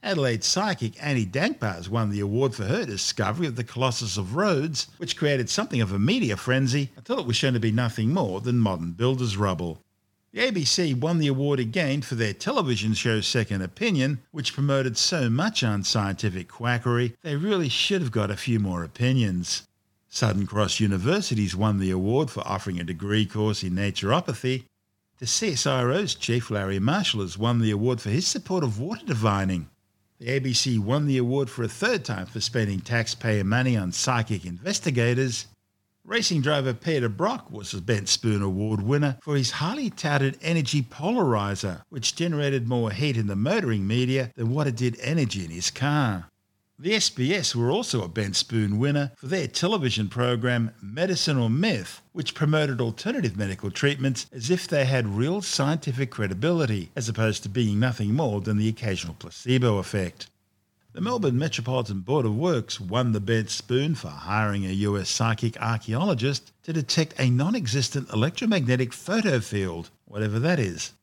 Adelaide 0.00 0.44
psychic 0.44 0.94
Annie 1.02 1.26
Dankbars 1.26 1.88
won 1.88 2.10
the 2.10 2.20
award 2.20 2.54
for 2.54 2.66
her 2.66 2.84
discovery 2.86 3.48
of 3.48 3.56
the 3.56 3.64
Colossus 3.64 4.16
of 4.16 4.36
Rhodes, 4.36 4.86
which 4.98 5.16
created 5.16 5.50
something 5.50 5.80
of 5.80 5.90
a 5.90 5.98
media 5.98 6.36
frenzy 6.36 6.90
until 6.96 7.18
it 7.18 7.26
was 7.26 7.34
shown 7.34 7.54
to 7.54 7.60
be 7.60 7.72
nothing 7.72 8.14
more 8.14 8.40
than 8.40 8.60
modern 8.60 8.92
builder's 8.92 9.36
rubble. 9.36 9.82
The 10.30 10.42
ABC 10.42 10.94
won 10.94 11.18
the 11.18 11.26
award 11.26 11.58
again 11.58 12.00
for 12.00 12.14
their 12.14 12.32
television 12.32 12.94
show 12.94 13.20
Second 13.20 13.62
Opinion, 13.62 14.22
which 14.30 14.54
promoted 14.54 14.96
so 14.96 15.28
much 15.28 15.64
unscientific 15.64 16.46
quackery 16.46 17.16
they 17.22 17.34
really 17.34 17.68
should 17.68 18.02
have 18.02 18.12
got 18.12 18.30
a 18.30 18.36
few 18.36 18.60
more 18.60 18.84
opinions. 18.84 19.66
Southern 20.14 20.46
Cross 20.46 20.78
University's 20.78 21.56
won 21.56 21.78
the 21.78 21.90
award 21.90 22.30
for 22.30 22.46
offering 22.46 22.78
a 22.78 22.84
degree 22.84 23.24
course 23.24 23.62
in 23.62 23.72
naturopathy. 23.72 24.64
The 25.20 25.24
CSIRO's 25.24 26.14
chief, 26.14 26.50
Larry 26.50 26.78
Marshall, 26.78 27.22
has 27.22 27.38
won 27.38 27.60
the 27.60 27.70
award 27.70 27.98
for 27.98 28.10
his 28.10 28.26
support 28.26 28.62
of 28.62 28.78
water 28.78 29.06
divining. 29.06 29.70
The 30.18 30.38
ABC 30.38 30.78
won 30.78 31.06
the 31.06 31.16
award 31.16 31.48
for 31.48 31.62
a 31.62 31.68
third 31.68 32.04
time 32.04 32.26
for 32.26 32.40
spending 32.40 32.80
taxpayer 32.80 33.42
money 33.42 33.74
on 33.74 33.90
psychic 33.90 34.44
investigators. 34.44 35.46
Racing 36.04 36.42
driver 36.42 36.74
Peter 36.74 37.08
Brock 37.08 37.50
was 37.50 37.72
a 37.72 37.80
Bent 37.80 38.10
Spoon 38.10 38.42
Award 38.42 38.82
winner 38.82 39.16
for 39.22 39.34
his 39.34 39.52
highly 39.52 39.88
touted 39.88 40.36
energy 40.42 40.82
polarizer, 40.82 41.84
which 41.88 42.14
generated 42.14 42.68
more 42.68 42.90
heat 42.90 43.16
in 43.16 43.28
the 43.28 43.34
motoring 43.34 43.86
media 43.86 44.30
than 44.36 44.50
what 44.50 44.66
it 44.66 44.76
did 44.76 45.00
energy 45.00 45.42
in 45.42 45.50
his 45.50 45.70
car. 45.70 46.28
The 46.82 46.94
SBS 46.94 47.54
were 47.54 47.70
also 47.70 48.02
a 48.02 48.08
Bent 48.08 48.34
Spoon 48.34 48.76
winner 48.76 49.12
for 49.14 49.28
their 49.28 49.46
television 49.46 50.08
program 50.08 50.72
Medicine 50.82 51.38
or 51.38 51.48
Myth, 51.48 52.02
which 52.10 52.34
promoted 52.34 52.80
alternative 52.80 53.36
medical 53.36 53.70
treatments 53.70 54.26
as 54.32 54.50
if 54.50 54.66
they 54.66 54.84
had 54.84 55.06
real 55.06 55.42
scientific 55.42 56.10
credibility, 56.10 56.90
as 56.96 57.08
opposed 57.08 57.44
to 57.44 57.48
being 57.48 57.78
nothing 57.78 58.14
more 58.14 58.40
than 58.40 58.56
the 58.56 58.68
occasional 58.68 59.14
placebo 59.14 59.78
effect. 59.78 60.26
The 60.92 61.00
Melbourne 61.00 61.38
Metropolitan 61.38 62.00
Board 62.00 62.26
of 62.26 62.34
Works 62.34 62.80
won 62.80 63.12
the 63.12 63.20
Bent 63.20 63.50
Spoon 63.50 63.94
for 63.94 64.08
hiring 64.08 64.66
a 64.66 64.72
US 64.88 65.08
psychic 65.08 65.56
archaeologist 65.62 66.50
to 66.64 66.72
detect 66.72 67.14
a 67.16 67.30
non 67.30 67.54
existent 67.54 68.10
electromagnetic 68.12 68.92
photo 68.92 69.38
field, 69.38 69.90
whatever 70.04 70.40
that 70.40 70.58
is. 70.58 70.94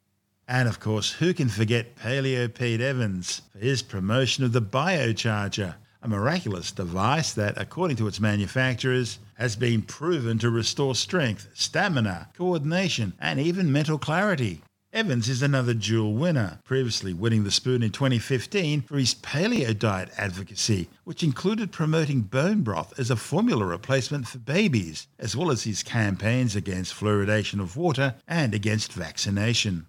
And 0.51 0.67
of 0.67 0.79
course, 0.79 1.11
who 1.11 1.35
can 1.35 1.47
forget 1.47 1.95
Paleo 1.95 2.51
Pete 2.51 2.81
Evans 2.81 3.43
for 3.51 3.59
his 3.59 3.83
promotion 3.83 4.43
of 4.43 4.51
the 4.51 4.63
Biocharger, 4.63 5.75
a 6.01 6.07
miraculous 6.07 6.71
device 6.71 7.33
that, 7.33 7.55
according 7.55 7.97
to 7.97 8.07
its 8.07 8.19
manufacturers, 8.19 9.19
has 9.35 9.55
been 9.55 9.83
proven 9.83 10.39
to 10.39 10.49
restore 10.49 10.95
strength, 10.95 11.49
stamina, 11.53 12.29
coordination, 12.35 13.13
and 13.19 13.39
even 13.39 13.71
mental 13.71 13.99
clarity. 13.99 14.63
Evans 14.91 15.29
is 15.29 15.43
another 15.43 15.75
dual 15.75 16.15
winner, 16.15 16.57
previously 16.63 17.13
winning 17.13 17.43
the 17.43 17.51
spoon 17.51 17.83
in 17.83 17.91
2015 17.91 18.81
for 18.81 18.97
his 18.97 19.13
paleo 19.13 19.77
diet 19.77 20.09
advocacy, 20.17 20.89
which 21.03 21.21
included 21.21 21.71
promoting 21.71 22.21
bone 22.21 22.63
broth 22.63 22.99
as 22.99 23.11
a 23.11 23.15
formula 23.15 23.67
replacement 23.67 24.27
for 24.27 24.39
babies, 24.39 25.05
as 25.19 25.35
well 25.35 25.51
as 25.51 25.65
his 25.65 25.83
campaigns 25.83 26.55
against 26.55 26.95
fluoridation 26.95 27.59
of 27.59 27.77
water 27.77 28.15
and 28.27 28.55
against 28.55 28.91
vaccination. 28.93 29.85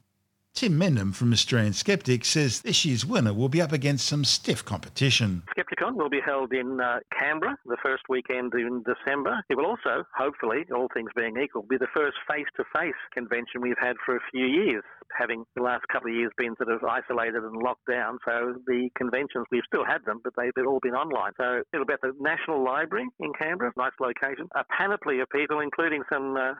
Tim 0.60 0.78
Mendham 0.78 1.14
from 1.14 1.32
Australian 1.32 1.72
Skeptics 1.72 2.28
says 2.28 2.60
this 2.60 2.84
year's 2.84 3.06
winner 3.06 3.32
will 3.32 3.48
be 3.48 3.62
up 3.62 3.72
against 3.72 4.04
some 4.04 4.26
stiff 4.26 4.62
competition. 4.62 5.42
Skepticon 5.56 5.96
will 5.96 6.10
be 6.10 6.20
held 6.20 6.52
in 6.52 6.78
uh, 6.78 6.98
Canberra 7.18 7.56
the 7.64 7.78
first 7.82 8.02
weekend 8.10 8.52
in 8.52 8.84
December. 8.84 9.42
It 9.48 9.56
will 9.56 9.64
also, 9.64 10.04
hopefully, 10.14 10.66
all 10.70 10.88
things 10.92 11.08
being 11.16 11.40
equal, 11.42 11.62
be 11.62 11.78
the 11.78 11.88
first 11.96 12.18
face 12.28 12.44
to 12.58 12.64
face 12.76 12.92
convention 13.14 13.62
we've 13.62 13.80
had 13.80 13.96
for 14.04 14.16
a 14.16 14.20
few 14.30 14.44
years, 14.44 14.84
having 15.18 15.44
the 15.56 15.62
last 15.62 15.88
couple 15.90 16.10
of 16.10 16.14
years 16.14 16.30
been 16.36 16.54
sort 16.56 16.70
of 16.70 16.84
isolated 16.84 17.42
and 17.42 17.56
locked 17.56 17.88
down. 17.90 18.18
So 18.28 18.60
the 18.66 18.90
conventions, 18.98 19.46
we've 19.50 19.64
still 19.66 19.86
had 19.86 20.04
them, 20.04 20.20
but 20.22 20.34
they've 20.36 20.66
all 20.66 20.80
been 20.82 20.92
online. 20.92 21.32
So 21.40 21.62
it'll 21.72 21.86
be 21.86 21.94
at 21.94 22.02
the 22.02 22.12
National 22.20 22.62
Library 22.62 23.08
in 23.18 23.32
Canberra, 23.32 23.72
nice 23.78 23.96
location. 23.98 24.46
A 24.54 24.64
panoply 24.76 25.20
of 25.20 25.30
people, 25.30 25.60
including 25.60 26.02
some 26.12 26.36
uh, 26.36 26.52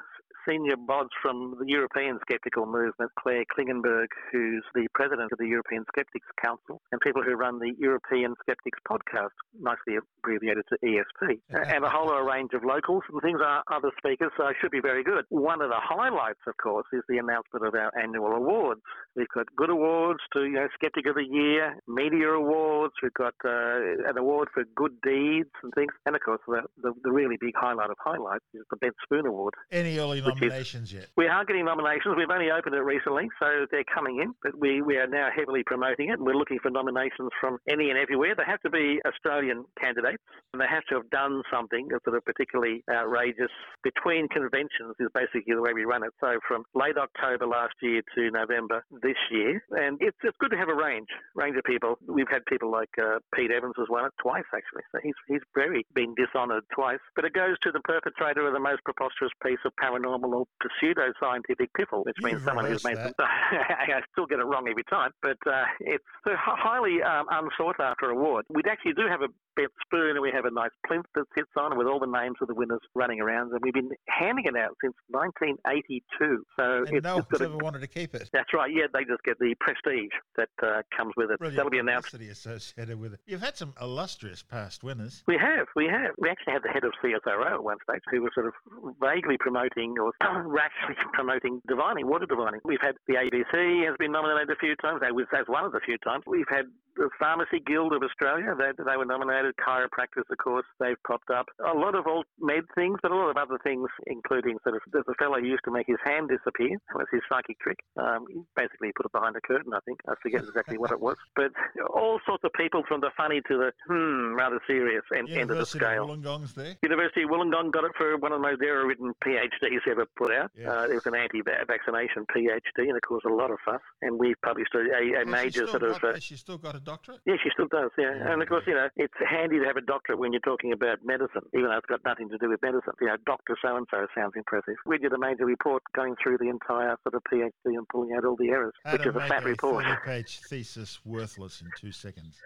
senior 0.50 0.76
bods 0.76 1.10
from 1.22 1.56
the 1.60 1.66
European 1.66 2.18
skeptical 2.22 2.66
movement, 2.66 3.10
Claire 3.18 3.44
Klingenberg, 3.56 4.06
who's 4.32 4.64
the 4.74 4.86
president 4.94 5.30
of 5.32 5.38
the 5.38 5.46
European 5.46 5.84
Skeptics 5.92 6.26
Council, 6.42 6.80
and 6.92 7.00
people 7.00 7.22
who 7.22 7.34
run 7.34 7.58
the 7.58 7.72
European 7.78 8.34
Skeptics 8.42 8.78
podcast, 8.88 9.36
nicely 9.58 9.96
abbreviated 9.96 10.64
to 10.68 10.76
ESP, 10.84 11.38
and 11.50 11.84
a 11.84 11.88
whole 11.88 12.10
range 12.22 12.50
of 12.54 12.64
locals 12.64 13.02
and 13.12 13.22
things 13.22 13.40
are 13.44 13.62
other 13.70 13.90
speakers, 13.98 14.30
so 14.36 14.46
it 14.48 14.56
should 14.60 14.70
be 14.70 14.80
very 14.80 15.04
good. 15.04 15.24
One 15.28 15.62
of 15.62 15.70
the 15.70 15.80
highlights, 15.80 16.40
of 16.46 16.56
course, 16.56 16.86
is 16.92 17.02
the 17.08 17.18
announcement 17.18 17.66
of 17.66 17.74
our 17.74 17.92
annual 18.00 18.32
awards. 18.32 18.80
We've 19.14 19.28
got 19.34 19.46
good 19.56 19.70
awards 19.70 20.20
to, 20.34 20.44
you 20.44 20.52
know, 20.52 20.68
Skeptic 20.74 21.06
of 21.06 21.14
the 21.14 21.26
Year, 21.30 21.76
media 21.86 22.30
awards, 22.30 22.94
we've 23.02 23.14
got 23.14 23.34
uh, 23.44 24.08
an 24.08 24.18
award 24.18 24.48
for 24.52 24.64
good 24.74 24.92
deeds 25.02 25.50
and 25.62 25.72
things, 25.74 25.92
and 26.06 26.16
of 26.16 26.22
course, 26.22 26.40
the, 26.46 26.62
the, 26.82 26.92
the 27.04 27.12
really 27.12 27.36
big 27.40 27.54
highlight 27.54 27.90
of 27.90 27.96
highlights 28.02 28.44
is 28.54 28.62
the 28.70 28.76
Bent 28.76 28.94
Spoon 29.04 29.26
Award. 29.26 29.54
Any 29.70 29.98
early 29.98 30.20
nominations 30.40 30.92
yet? 30.92 31.06
We 31.16 31.26
are 31.26 31.44
getting 31.44 31.64
nominations. 31.64 32.14
We've 32.16 32.30
only 32.30 32.50
opened 32.50 32.74
it 32.74 32.82
recently, 32.82 33.28
so 33.38 33.66
they're 33.70 33.84
coming 33.92 34.20
in. 34.20 34.34
But 34.42 34.58
we, 34.58 34.82
we 34.82 34.96
are 34.96 35.06
now 35.06 35.28
heavily 35.34 35.62
promoting 35.64 36.10
it, 36.10 36.18
and 36.18 36.22
we're 36.22 36.34
looking 36.34 36.58
for 36.60 36.70
nominations 36.70 37.30
from 37.40 37.58
any 37.68 37.90
and 37.90 37.98
everywhere. 37.98 38.34
They 38.36 38.44
have 38.46 38.60
to 38.62 38.70
be 38.70 39.00
Australian 39.06 39.64
candidates, 39.80 40.22
and 40.52 40.60
they 40.60 40.66
have 40.68 40.84
to 40.90 40.96
have 40.96 41.10
done 41.10 41.42
something 41.52 41.88
that's 41.90 42.04
sort 42.04 42.16
of 42.16 42.24
particularly 42.24 42.84
outrageous. 42.90 43.50
Between 43.82 44.28
conventions 44.28 44.94
is 44.98 45.08
basically 45.14 45.54
the 45.54 45.62
way 45.62 45.72
we 45.72 45.84
run 45.84 46.02
it. 46.02 46.12
So 46.20 46.38
from 46.46 46.64
late 46.74 46.96
October 46.96 47.46
last 47.46 47.74
year 47.80 48.02
to 48.14 48.30
November 48.30 48.84
this 49.02 49.16
year, 49.30 49.62
and 49.70 49.96
it's 50.00 50.16
it's 50.22 50.36
good 50.38 50.50
to 50.50 50.56
have 50.56 50.68
a 50.68 50.74
range 50.74 51.08
range 51.34 51.56
of 51.56 51.64
people. 51.64 51.98
We've 52.06 52.28
had 52.30 52.44
people 52.46 52.70
like 52.70 52.90
uh, 53.00 53.18
Pete 53.34 53.50
Evans 53.50 53.74
has 53.78 53.88
won 53.88 54.04
it 54.04 54.12
twice 54.20 54.44
actually, 54.54 54.82
so 54.92 54.98
he's 55.02 55.14
he's 55.28 55.42
very 55.54 55.86
been 55.94 56.14
dishonoured 56.14 56.64
twice. 56.74 57.00
But 57.16 57.24
it 57.24 57.32
goes 57.32 57.56
to 57.62 57.72
the 57.72 57.80
perpetrator 57.80 58.46
of 58.46 58.52
the 58.52 58.60
most 58.60 58.84
preposterous 58.84 59.32
piece 59.42 59.58
of 59.64 59.72
paranormal 59.82 60.19
or 60.24 60.44
pseudo-scientific 60.80 61.70
piffle, 61.74 62.04
which 62.04 62.16
means 62.22 62.42
someone 62.42 62.64
who's 62.66 62.84
made 62.84 62.96
them. 62.96 63.12
I 63.18 64.00
still 64.12 64.26
get 64.26 64.38
it 64.38 64.44
wrong 64.44 64.66
every 64.68 64.84
time, 64.84 65.10
but 65.22 65.36
uh, 65.46 65.64
it's 65.80 66.04
a 66.26 66.30
highly 66.36 67.02
um, 67.02 67.26
unsought 67.30 67.80
after 67.80 68.10
award. 68.10 68.44
We 68.48 68.62
actually 68.70 68.94
do 68.94 69.06
have 69.08 69.22
a 69.22 69.28
bent 69.56 69.70
spoon 69.84 70.10
and 70.10 70.20
we 70.20 70.30
have 70.32 70.44
a 70.44 70.50
nice 70.50 70.70
plinth 70.86 71.06
that 71.14 71.24
sits 71.36 71.50
on 71.56 71.76
with 71.76 71.86
all 71.86 71.98
the 71.98 72.06
names 72.06 72.36
of 72.40 72.48
the 72.48 72.54
winners 72.54 72.80
running 72.94 73.20
around, 73.20 73.52
and 73.52 73.60
we've 73.62 73.74
been 73.74 73.90
handing 74.08 74.44
it 74.46 74.56
out 74.56 74.76
since 74.82 74.94
1982. 75.08 76.44
So 76.58 76.84
And 76.86 76.96
it's 76.96 77.04
no 77.04 77.16
one's 77.16 77.40
a- 77.40 77.44
ever 77.44 77.56
wanted 77.58 77.80
to 77.80 77.86
keep 77.86 78.14
it. 78.14 78.28
That's 78.32 78.52
right. 78.54 78.70
Yeah, 78.72 78.86
they 78.92 79.04
just 79.04 79.22
get 79.24 79.38
the 79.38 79.54
prestige 79.60 80.12
that 80.36 80.48
uh, 80.62 80.82
comes 80.96 81.12
with 81.16 81.30
it. 81.30 81.38
Brilliant 81.38 81.56
That'll 81.56 81.70
be 81.70 81.78
announced. 81.78 82.14
associated 82.14 82.98
with 82.98 83.14
it. 83.14 83.20
You've 83.26 83.40
had 83.42 83.56
some 83.56 83.74
illustrious 83.80 84.42
past 84.42 84.82
winners. 84.84 85.22
We 85.26 85.36
have, 85.38 85.66
we 85.74 85.86
have. 85.86 86.12
We 86.18 86.28
actually 86.28 86.52
had 86.52 86.62
the 86.62 86.68
head 86.68 86.84
of 86.84 86.92
CSIRO 87.02 87.54
at 87.54 87.64
one 87.64 87.76
stage 87.88 88.00
who 88.10 88.22
was 88.22 88.30
sort 88.34 88.46
of 88.46 88.52
vaguely 89.00 89.36
promoting 89.38 89.94
or 90.00 90.09
rashly 90.20 90.96
promoting 91.12 91.60
divining, 91.68 92.06
water 92.06 92.26
divining. 92.26 92.60
We've 92.64 92.80
had 92.80 92.96
the 93.06 93.14
ABC 93.14 93.86
has 93.86 93.96
been 93.98 94.12
nominated 94.12 94.50
a 94.50 94.56
few 94.56 94.76
times. 94.76 95.00
That 95.00 95.14
was 95.14 95.26
as 95.36 95.46
one 95.46 95.64
of 95.64 95.72
the 95.72 95.80
few 95.84 95.98
times. 95.98 96.24
We've 96.26 96.48
had 96.48 96.66
the 97.00 97.08
Pharmacy 97.18 97.64
Guild 97.64 97.96
of 97.96 98.02
Australia. 98.04 98.52
They, 98.52 98.76
they 98.76 98.96
were 98.96 99.08
nominated. 99.08 99.56
Chiropractors, 99.56 100.28
of 100.28 100.36
course, 100.36 100.66
they've 100.78 101.00
popped 101.08 101.30
up. 101.30 101.46
A 101.64 101.72
lot 101.72 101.96
of 101.96 102.06
alt 102.06 102.26
med 102.38 102.64
things, 102.74 102.98
but 103.02 103.10
a 103.10 103.16
lot 103.16 103.30
of 103.32 103.38
other 103.40 103.58
things, 103.64 103.88
including 104.06 104.58
sort 104.62 104.76
of 104.76 104.82
there's 104.92 105.08
a 105.08 105.14
fellow 105.14 105.40
who 105.40 105.46
used 105.46 105.64
to 105.64 105.72
make 105.72 105.86
his 105.88 105.96
hand 106.04 106.28
disappear. 106.28 106.76
That 106.92 107.00
was 107.00 107.08
his 107.10 107.22
psychic 107.26 107.58
trick. 107.60 107.78
Um, 107.96 108.26
he 108.28 108.44
basically 108.54 108.92
put 108.92 109.06
it 109.06 109.12
behind 109.12 109.34
a 109.34 109.40
curtain, 109.40 109.72
I 109.72 109.80
think. 109.88 109.98
I 110.06 110.12
forget 110.22 110.44
exactly 110.44 110.76
what 110.76 110.92
it 110.92 111.00
was. 111.00 111.16
But 111.36 111.52
all 111.94 112.20
sorts 112.26 112.44
of 112.44 112.52
people 112.52 112.82
from 112.86 113.00
the 113.00 113.08
funny 113.16 113.40
to 113.48 113.56
the 113.56 113.72
hmm, 113.88 114.34
rather 114.34 114.60
serious 114.66 115.04
end, 115.16 115.30
end 115.30 115.48
of 115.50 115.56
the 115.56 115.64
University 115.64 115.78
scale. 115.78 116.10
of 116.10 116.18
Wollongong's 116.18 116.52
there. 116.52 116.76
University 116.82 117.22
of 117.22 117.30
Wollongong 117.30 117.72
got 117.72 117.84
it 117.84 117.92
for 117.96 118.18
one 118.18 118.32
of 118.32 118.42
the 118.42 118.48
most 118.48 118.60
error-ridden 118.60 119.14
PhDs 119.24 119.80
ever 119.88 120.04
put 120.18 120.32
out. 120.34 120.50
Uh, 120.58 120.90
it 120.90 120.94
was 120.94 121.06
an 121.06 121.14
anti-vaccination 121.14 122.26
PhD, 122.36 122.60
and 122.76 122.96
it 122.96 123.02
caused 123.08 123.24
a 123.24 123.32
lot 123.32 123.50
of 123.50 123.58
fuss. 123.64 123.80
And 124.02 124.18
we've 124.18 124.40
published 124.44 124.74
a, 124.74 124.80
a, 124.80 125.22
a 125.22 125.24
major 125.24 125.66
sort 125.66 125.82
still 125.82 125.94
of. 125.94 126.04
Uh, 126.04 126.18
she's 126.18 126.40
still 126.40 126.58
got 126.58 126.74
a 126.74 126.80
doctorate? 126.90 127.20
yeah, 127.26 127.38
she 127.42 127.50
still 127.54 127.68
does. 127.70 127.90
Yeah. 127.96 128.26
Oh, 128.26 128.32
and 128.32 128.42
of 128.42 128.48
course, 128.48 128.64
you 128.66 128.74
know, 128.74 128.88
it's 128.96 129.14
handy 129.22 129.58
to 129.58 129.66
have 129.66 129.76
a 129.76 129.86
doctorate 129.86 130.18
when 130.18 130.32
you're 130.32 130.44
talking 130.44 130.72
about 130.72 130.98
medicine, 131.04 131.46
even 131.54 131.70
though 131.70 131.78
it's 131.78 131.86
got 131.86 132.00
nothing 132.04 132.28
to 132.30 132.38
do 132.38 132.50
with 132.50 132.60
medicine. 132.62 132.92
You 133.00 133.08
know, 133.08 133.16
Doctor 133.26 133.56
so 133.62 133.76
and 133.76 133.86
so 133.90 134.06
sounds 134.14 134.34
impressive. 134.36 134.74
We 134.86 134.98
did 134.98 135.12
a 135.12 135.18
major 135.18 135.46
report 135.46 135.82
going 135.94 136.16
through 136.22 136.38
the 136.38 136.48
entire 136.48 136.96
sort 137.02 137.14
of 137.14 137.22
PhD 137.30 137.50
and 137.78 137.86
pulling 137.88 138.12
out 138.16 138.24
all 138.24 138.36
the 138.36 138.48
errors, 138.48 138.74
How 138.84 138.92
which 138.92 139.06
is 139.06 139.14
a 139.14 139.20
fat 139.20 139.44
report. 139.44 139.84
30-page 139.84 140.40
thesis 140.48 141.00
worthless 141.04 141.60
in 141.60 141.70
two 141.78 141.92
seconds. 141.92 142.36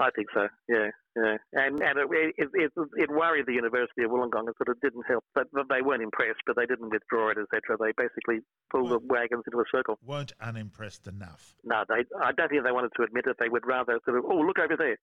I 0.00 0.10
think 0.14 0.28
so. 0.34 0.48
Yeah, 0.68 0.90
yeah. 1.16 1.36
And 1.52 1.82
and 1.82 1.98
it 1.98 2.08
it, 2.38 2.48
it, 2.54 2.72
it 2.96 3.10
worried 3.10 3.46
the 3.46 3.52
University 3.52 4.02
of 4.02 4.10
Wollongong. 4.10 4.48
It 4.48 4.56
sort 4.56 4.68
of 4.68 4.80
didn't 4.80 5.04
help, 5.06 5.24
but 5.34 5.46
but 5.52 5.66
they 5.68 5.82
weren't 5.82 6.02
impressed. 6.02 6.40
But 6.46 6.56
they 6.56 6.66
didn't 6.66 6.90
withdraw 6.90 7.30
it, 7.30 7.38
etc. 7.38 7.76
They 7.78 7.92
basically 7.96 8.40
pulled 8.70 8.90
the 8.90 8.98
hmm. 8.98 9.08
wagons 9.08 9.44
into 9.46 9.60
a 9.60 9.64
circle. 9.70 9.98
Weren't 10.04 10.32
unimpressed 10.40 11.06
enough. 11.06 11.54
No, 11.64 11.84
they. 11.88 12.04
I 12.22 12.32
don't 12.32 12.48
think 12.48 12.64
they 12.64 12.72
wanted 12.72 12.92
to 12.96 13.02
admit 13.02 13.26
it. 13.26 13.36
They 13.38 13.48
would 13.48 13.66
rather 13.66 13.98
sort 14.04 14.18
of, 14.18 14.24
oh, 14.24 14.38
look 14.38 14.58
over 14.58 14.76
there. 14.76 14.96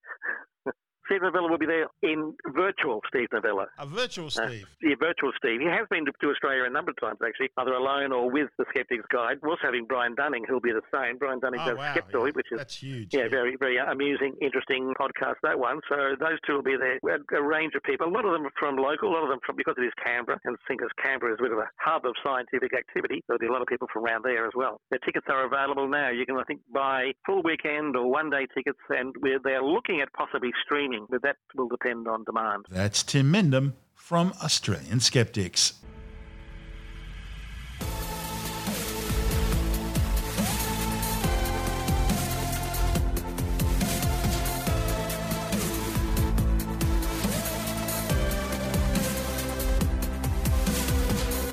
Steve 1.09 1.21
Novella 1.23 1.49
will 1.49 1.57
be 1.57 1.65
there 1.65 1.87
in 2.03 2.33
virtual 2.53 3.01
Steve 3.09 3.27
Novella. 3.33 3.65
A 3.79 3.85
virtual 3.85 4.27
uh, 4.27 4.45
Steve. 4.45 4.65
Yeah, 4.81 4.95
virtual 4.99 5.31
Steve. 5.41 5.59
He 5.59 5.65
has 5.67 5.87
been 5.89 6.05
to, 6.05 6.11
to 6.21 6.27
Australia 6.29 6.63
a 6.65 6.69
number 6.69 6.91
of 6.91 6.99
times, 7.01 7.17
actually, 7.25 7.49
either 7.57 7.73
alone 7.73 8.11
or 8.13 8.29
with 8.29 8.49
the 8.57 8.65
Skeptics 8.69 9.05
Guide. 9.11 9.37
We're 9.41 9.49
also 9.57 9.65
having 9.65 9.85
Brian 9.89 10.13
Dunning, 10.13 10.45
who'll 10.47 10.61
be 10.61 10.71
the 10.71 10.85
same. 10.93 11.17
Brian 11.17 11.39
Dunning 11.39 11.59
Oh, 11.65 11.69
does 11.73 11.77
wow, 11.77 11.93
Skeptoid, 11.97 12.35
which 12.35 12.45
is 12.51 12.57
That's 12.59 12.75
huge. 12.77 13.13
yeah, 13.13 13.27
very, 13.27 13.55
very 13.57 13.77
amusing, 13.77 14.35
interesting 14.41 14.93
podcast, 14.99 15.41
that 15.43 15.57
one. 15.57 15.79
So 15.89 16.13
those 16.19 16.37
two 16.45 16.53
will 16.61 16.63
be 16.63 16.77
there. 16.77 16.99
A 17.01 17.41
range 17.41 17.73
of 17.75 17.81
people. 17.83 18.07
A 18.07 18.13
lot 18.13 18.25
of 18.25 18.31
them 18.31 18.45
from 18.59 18.77
local, 18.77 19.09
a 19.09 19.13
lot 19.13 19.23
of 19.23 19.29
them 19.29 19.39
from, 19.45 19.55
because 19.55 19.75
it 19.77 19.85
is 19.85 19.93
Canberra, 20.03 20.39
and 20.45 20.55
I 20.55 20.61
think 20.67 20.81
as 20.83 20.89
Canberra 21.01 21.33
is 21.33 21.39
a 21.39 21.43
bit 21.43 21.51
of 21.51 21.57
a 21.59 21.69
hub 21.81 22.05
of 22.05 22.13
scientific 22.23 22.73
activity, 22.77 23.23
there'll 23.27 23.39
be 23.39 23.47
a 23.47 23.51
lot 23.51 23.61
of 23.61 23.67
people 23.67 23.87
from 23.91 24.05
around 24.05 24.23
there 24.23 24.45
as 24.45 24.53
well. 24.55 24.79
The 24.91 24.99
tickets 25.05 25.25
are 25.29 25.45
available 25.45 25.87
now. 25.87 26.09
You 26.09 26.25
can, 26.25 26.37
I 26.37 26.43
think, 26.43 26.61
buy 26.73 27.11
full 27.25 27.41
weekend 27.43 27.95
or 27.95 28.09
one 28.09 28.29
day 28.29 28.45
tickets, 28.53 28.79
and 28.89 29.15
we're, 29.21 29.39
they're 29.43 29.63
looking 29.63 30.01
at 30.01 30.11
possibly 30.13 30.51
streaming, 30.65 30.98
but 31.09 31.21
that 31.21 31.37
will 31.55 31.67
depend 31.67 32.07
on 32.07 32.23
demand. 32.23 32.65
That's 32.69 33.03
Tim 33.03 33.31
Mendham 33.31 33.73
from 33.95 34.33
Australian 34.43 34.99
Skeptics. 34.99 35.73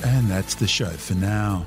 And 0.04 0.30
that's 0.30 0.54
the 0.54 0.66
show 0.66 0.90
for 0.90 1.14
now. 1.14 1.66